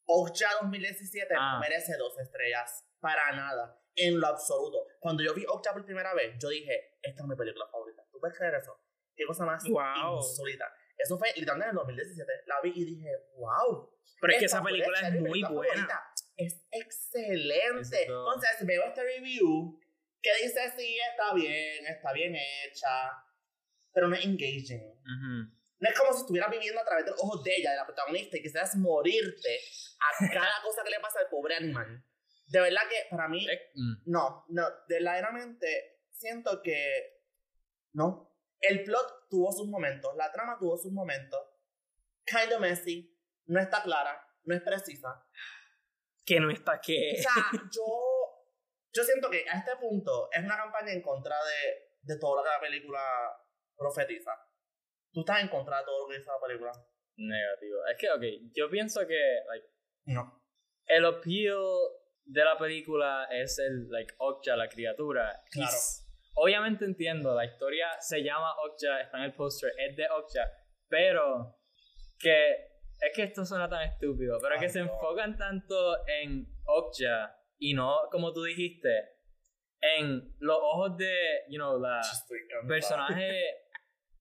[0.06, 1.60] Ocha 2017 ah.
[1.60, 2.86] merece dos estrellas.
[3.00, 3.80] Para nada.
[3.96, 4.86] En lo absoluto.
[5.00, 8.04] Cuando yo vi Ocha por primera vez, yo dije, esta es mi película favorita.
[8.12, 8.80] ¿Tú puedes creer eso?
[9.16, 10.18] Qué cosa más wow.
[10.18, 10.72] insólita.
[10.98, 12.32] Eso fue literalmente en el 2017.
[12.46, 13.93] La vi y dije, wow.
[14.22, 16.02] Pero es que esa película es muy buena.
[16.38, 18.04] Es excelente.
[18.04, 19.80] Entonces veo este review
[20.22, 23.12] que dice, sí, está bien, está bien hecha,
[23.92, 24.82] pero no es engaging.
[25.80, 27.86] No es como si estuvieras viviendo a través de los ojos de ella, de la
[27.86, 29.60] protagonista, y quisieras morirte
[30.00, 32.04] a cada cosa que le pasa al pobre animal.
[32.48, 33.46] De verdad que para mí,
[33.76, 34.04] mm.
[34.06, 37.22] no, no, verdaderamente siento que
[37.94, 38.32] no.
[38.62, 41.42] El plot tuvo sus momentos, la trama tuvo sus momentos.
[42.26, 43.13] Kind of messy,
[43.48, 45.26] no está clara, no es precisa.
[46.26, 47.16] Que no está que.
[47.18, 48.14] O sea, yo
[48.94, 52.44] yo siento que a este punto es una campaña en contra de, de todo lo
[52.44, 53.02] que la película
[53.76, 54.32] profetiza.
[55.12, 56.72] ¿Tú estás en contra de todo lo que dice la película?
[57.18, 57.80] Negativo.
[57.92, 59.68] Es que, ok, yo pienso que, like,
[60.06, 60.44] no.
[60.86, 61.64] El appeal
[62.26, 65.42] de la película es el, like, Okja, la criatura.
[65.52, 65.76] Claro.
[66.36, 70.52] obviamente entiendo, la historia se llama Okja, está en el póster, es de Okja,
[70.88, 71.58] pero
[72.20, 77.36] que es que esto suena tan estúpido, pero es que se enfocan tanto en Okja
[77.58, 78.90] y no, como tú dijiste,
[79.82, 81.14] en los ojos de,
[81.50, 82.02] you know, la
[82.68, 83.42] personaje,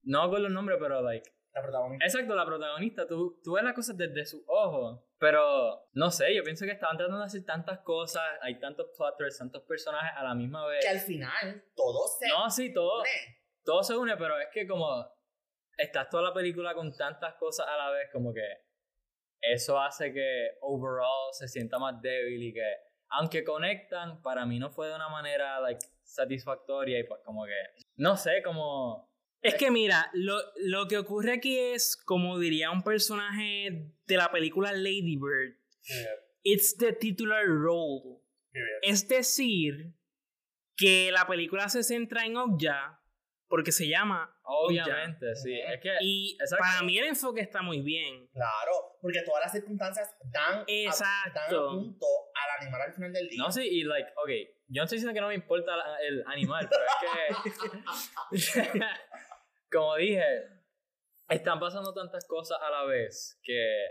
[0.03, 1.31] no con los nombres, pero like...
[1.55, 2.07] La protagonista.
[2.07, 6.43] Exacto, la protagonista, tú, tú ves las cosas desde sus ojos, pero no sé, yo
[6.43, 10.35] pienso que estaban tratando de hacer tantas cosas, hay tantos plotters, tantos personajes a la
[10.35, 10.83] misma vez.
[10.83, 13.03] Que al final todo se No, sí, todo,
[13.65, 15.07] todo se une, pero es que como
[15.83, 18.43] estás toda la película con tantas cosas a la vez, como que
[19.41, 22.63] eso hace que overall se sienta más débil y que
[23.11, 27.85] aunque conectan, para mí no fue de una manera like, satisfactoria y pues como que,
[27.97, 29.11] no sé, como...
[29.43, 34.31] Es que mira, lo, lo que ocurre aquí es, como diría un personaje de la
[34.31, 35.59] película Lady Bird,
[36.43, 38.21] it's the titular role.
[38.83, 39.95] Es decir,
[40.77, 43.02] que la película se centra en Okja
[43.53, 45.61] porque se llama Obviamente, sí.
[45.61, 48.27] Es que, y para mí el enfoque está muy bien.
[48.29, 51.69] Claro, porque todas las circunstancias dan, Exacto.
[51.69, 53.43] A, punto al animal al final del día.
[53.43, 54.31] No, sí, y like, ok,
[54.69, 56.83] yo no estoy diciendo que no me importa el animal, pero
[58.31, 58.81] es que,
[59.71, 60.25] como dije,
[61.29, 63.85] están pasando tantas cosas a la vez que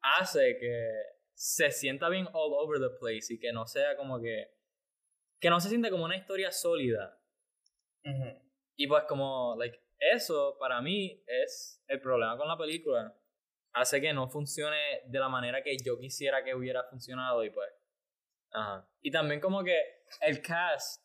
[0.00, 0.92] hace que
[1.34, 4.46] se sienta bien all over the place y que no sea como que,
[5.40, 7.16] que no se siente como una historia sólida.
[8.80, 13.14] Y pues como, like, eso para mí es el problema con la película.
[13.74, 17.68] Hace que no funcione de la manera que yo quisiera que hubiera funcionado y pues...
[18.52, 18.88] Ajá.
[19.02, 19.78] Y también como que
[20.22, 21.04] el cast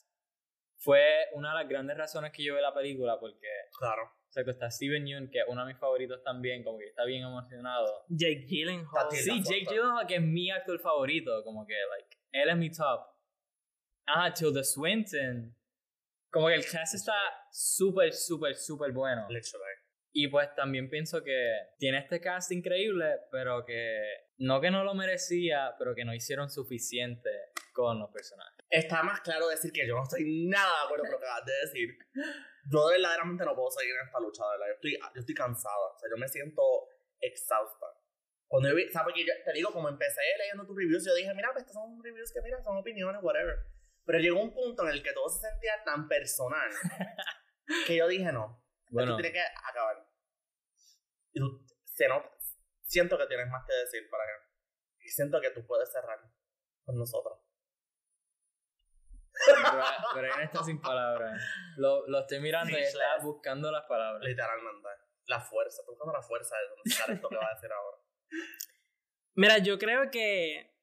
[0.78, 3.50] fue una de las grandes razones que yo vi la película porque...
[3.78, 4.04] Claro.
[4.06, 6.86] O sea, que está Steven Yeun, que es uno de mis favoritos también, como que
[6.86, 8.06] está bien emocionado.
[8.08, 9.12] Jake Gyllenhaal.
[9.12, 13.06] Sí, Jake Gyllenhaal, que es mi actor favorito, como que, like, él es mi top.
[14.06, 15.54] Ajá, Tilda Swinton
[16.36, 17.16] como que el cast está
[17.50, 19.26] súper, súper, súper bueno.
[20.12, 24.02] Y pues también pienso que tiene este cast increíble, pero que
[24.40, 27.30] no que no lo merecía, pero que no hicieron suficiente
[27.72, 28.66] con los personajes.
[28.70, 31.46] Está más claro decir que yo no estoy nada de acuerdo con lo que acabas
[31.46, 31.98] de decir.
[32.70, 34.66] Yo verdaderamente no puedo seguir en esta lucha, ¿verdad?
[34.68, 36.62] Yo estoy, yo estoy cansada, o sea, yo me siento
[37.22, 37.86] exhausta
[38.50, 39.06] Cuando yo vi, ¿sabes?
[39.06, 42.04] Porque yo te digo, como empecé leyendo tus reviews, yo dije, mira, pues estos son
[42.04, 43.56] reviews que, mira, son opiniones, whatever.
[44.06, 46.70] Pero llegó un punto en el que todo se sentía tan personal
[47.88, 49.12] que yo dije, no, bueno.
[49.12, 50.08] esto tiene que acabar.
[51.32, 52.30] Y tú, se nota,
[52.84, 54.42] siento que tienes más que decir para él.
[55.00, 56.20] Y siento que tú puedes cerrar
[56.84, 57.40] con nosotros.
[60.14, 61.42] Pero él está sin palabras.
[61.78, 64.24] Lo, lo estoy mirando y está buscando las palabras.
[64.24, 64.88] Literalmente.
[65.28, 65.82] La fuerza.
[65.82, 67.98] Estoy buscando la fuerza de contestar esto que va a decir ahora.
[69.34, 70.75] Mira, yo creo que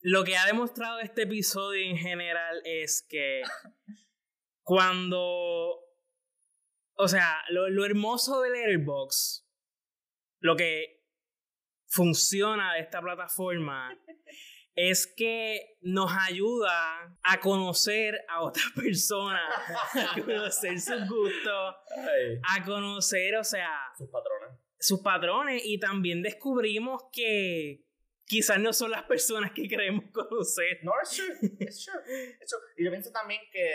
[0.00, 3.42] lo que ha demostrado este episodio en general es que
[4.62, 5.84] cuando.
[7.00, 9.46] O sea, lo, lo hermoso de Letterboxd,
[10.40, 10.98] lo que
[11.86, 13.96] funciona de esta plataforma
[14.74, 19.42] es que nos ayuda a conocer a otras personas,
[19.94, 21.74] a conocer sus gustos,
[22.48, 24.60] a conocer, o sea, sus patrones.
[24.80, 27.87] Sus patrones y también descubrimos que
[28.28, 30.78] quizás no son las personas que queremos conocer.
[30.82, 32.60] No, es true, es true.
[32.76, 33.74] Y yo pienso también que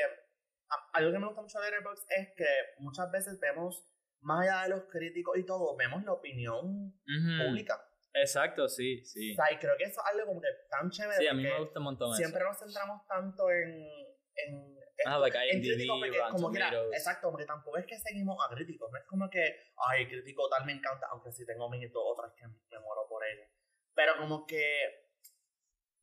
[0.94, 2.46] algo que me gusta mucho de Letterboxd es que
[2.80, 3.86] muchas veces vemos,
[4.22, 7.80] más allá de los críticos y todo, vemos la opinión pública.
[8.14, 9.32] Exacto, sí, sí.
[9.32, 11.18] O sea, y creo que eso es algo como que tan chévere.
[11.18, 13.88] Sí, a mí me gusta un montón Siempre nos centramos tanto en.
[14.36, 16.60] en ah, like en críticos, como que,
[16.94, 20.66] exacto, porque tampoco es que seguimos a críticos, no es como que, ay, crítico tal
[20.66, 23.48] me encanta, aunque si tengo mis dos otras que me muero por ella.
[23.96, 25.04] Pero como que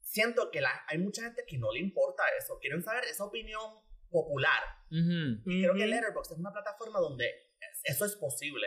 [0.02, 3.80] siento que la, hay mucha gente que no le importa eso, quieren saber esa opinión
[4.10, 4.62] popular.
[4.90, 7.52] Y creo que Letterboxd es una plataforma donde
[7.84, 8.66] eso es posible.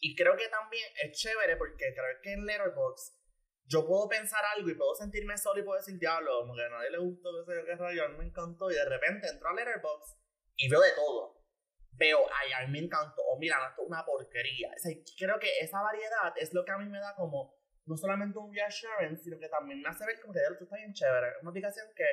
[0.00, 3.20] Y creo que también es chévere porque creo que en Letterboxd
[3.66, 6.68] yo puedo pensar algo y puedo sentirme solo y puedo decir, diablo, como que a
[6.70, 8.70] nadie le gustó, qué sé yo, qué rayo, a mí me encantó.
[8.70, 10.18] Y de repente entro a Letterboxd
[10.56, 11.44] y veo de todo.
[11.92, 14.70] Veo, ay, a mí me encantó, o mira, esto es una porquería.
[14.74, 17.59] O sea, creo que esa variedad es lo que a mí me da como,
[17.90, 20.94] no solamente un reassurance, sino que también me hace ver como que, esto está bien
[20.94, 21.28] chévere.
[21.36, 22.04] Es una aplicación que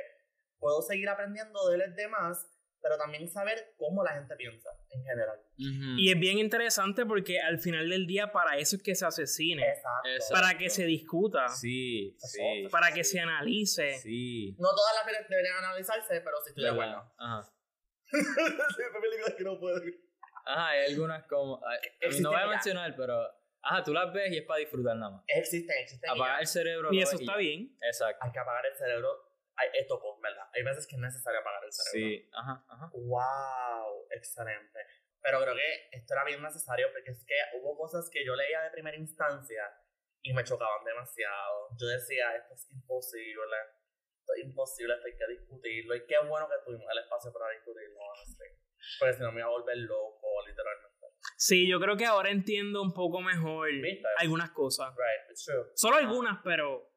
[0.58, 5.40] puedo seguir aprendiendo de los demás pero también saber cómo la gente piensa en general.
[5.58, 9.68] Y es bien interesante porque al final del día para eso es que se asesine.
[9.68, 10.10] Exacto.
[10.32, 11.50] Para que se discuta.
[11.50, 12.68] Sí, sí.
[12.72, 13.98] Para que se analice.
[13.98, 14.56] Sí.
[14.60, 17.14] No todas las películas deberían analizarse, pero sí estoy de acuerdo.
[17.18, 17.54] Ajá.
[18.14, 19.82] hay películas que no puedo
[20.46, 21.60] Ajá, hay algunas como...
[22.22, 23.28] no voy a mencionar, pero...
[23.62, 25.24] Ajá, tú las ves y es para disfrutar nada más.
[25.28, 26.10] Existen, existen.
[26.10, 26.94] Apagar el cerebro.
[26.94, 27.78] Y eso está bien.
[27.82, 28.24] Exacto.
[28.24, 29.28] Hay que apagar el cerebro
[29.58, 30.46] hay, esto, pues, ¿verdad?
[30.54, 32.10] Hay veces que es necesario apagar el cerebro.
[32.10, 32.92] Sí, ajá, ajá.
[32.94, 34.08] ¡Wow!
[34.12, 34.80] Excelente.
[35.20, 38.62] Pero creo que esto era bien necesario porque es que hubo cosas que yo leía
[38.62, 39.64] de primera instancia
[40.22, 41.70] y me chocaban demasiado.
[41.76, 43.58] Yo decía, esto es imposible,
[44.20, 45.96] esto es imposible, esto hay que discutirlo.
[45.96, 48.00] Y qué bueno que tuvimos el espacio para discutirlo,
[49.00, 50.87] Porque si no me iba a volver loco, literalmente.
[51.38, 53.70] Sí, yo creo que ahora entiendo un poco mejor
[54.18, 54.90] algunas cosas.
[54.90, 55.66] Right, it's true.
[55.76, 56.92] Solo algunas, pero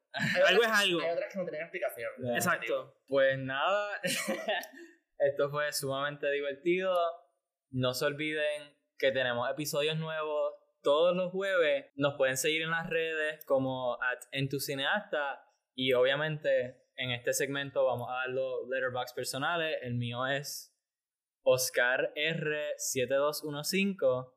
[0.47, 1.01] algo es algo.
[1.03, 2.11] Hay otras que no tenían explicación.
[2.35, 2.97] Exacto.
[3.07, 4.01] Pues nada,
[5.19, 6.97] esto fue sumamente divertido.
[7.71, 11.93] No se olviden que tenemos episodios nuevos todos los jueves.
[11.97, 15.45] Nos pueden seguir en las redes como at entucineasta.
[15.75, 19.77] Y obviamente en este segmento vamos a dar los letterbox personales.
[19.83, 20.70] El mío es
[21.43, 24.35] Oscar R7215.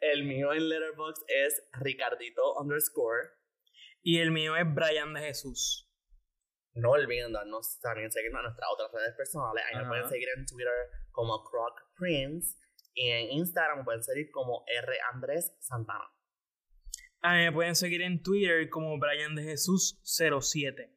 [0.00, 3.30] El mío en Letterboxd es Ricardito underscore
[4.02, 5.90] y el mío es Brian de Jesús.
[6.74, 9.64] No olviden darnos también seguirnos en nuestras otras redes personales.
[9.68, 10.72] Ahí me pueden seguir en Twitter
[11.10, 12.56] como Croc Prince
[12.94, 14.98] y en Instagram me pueden seguir como R.
[15.12, 16.04] Andrés Santana.
[17.22, 20.96] A mí me pueden seguir en Twitter como Brian de Jesús 07.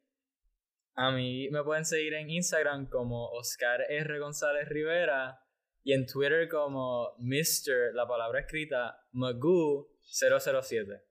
[0.96, 4.18] A mí me pueden seguir en Instagram como Oscar R.
[4.18, 5.40] González Rivera
[5.82, 7.94] y en Twitter como Mr.
[7.94, 11.02] la palabra escrita Magoo 007.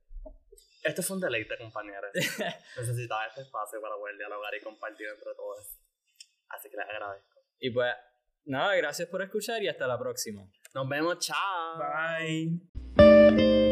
[0.84, 2.12] Esto fue un deleite, compañeros.
[2.78, 5.80] Necesitaba este espacio para poder dialogar y compartir entre todos.
[6.50, 7.40] Así que les agradezco.
[7.60, 7.94] Y pues,
[8.46, 10.46] nada, gracias por escuchar y hasta la próxima.
[10.74, 11.80] Nos vemos, chao.
[11.80, 13.63] Bye.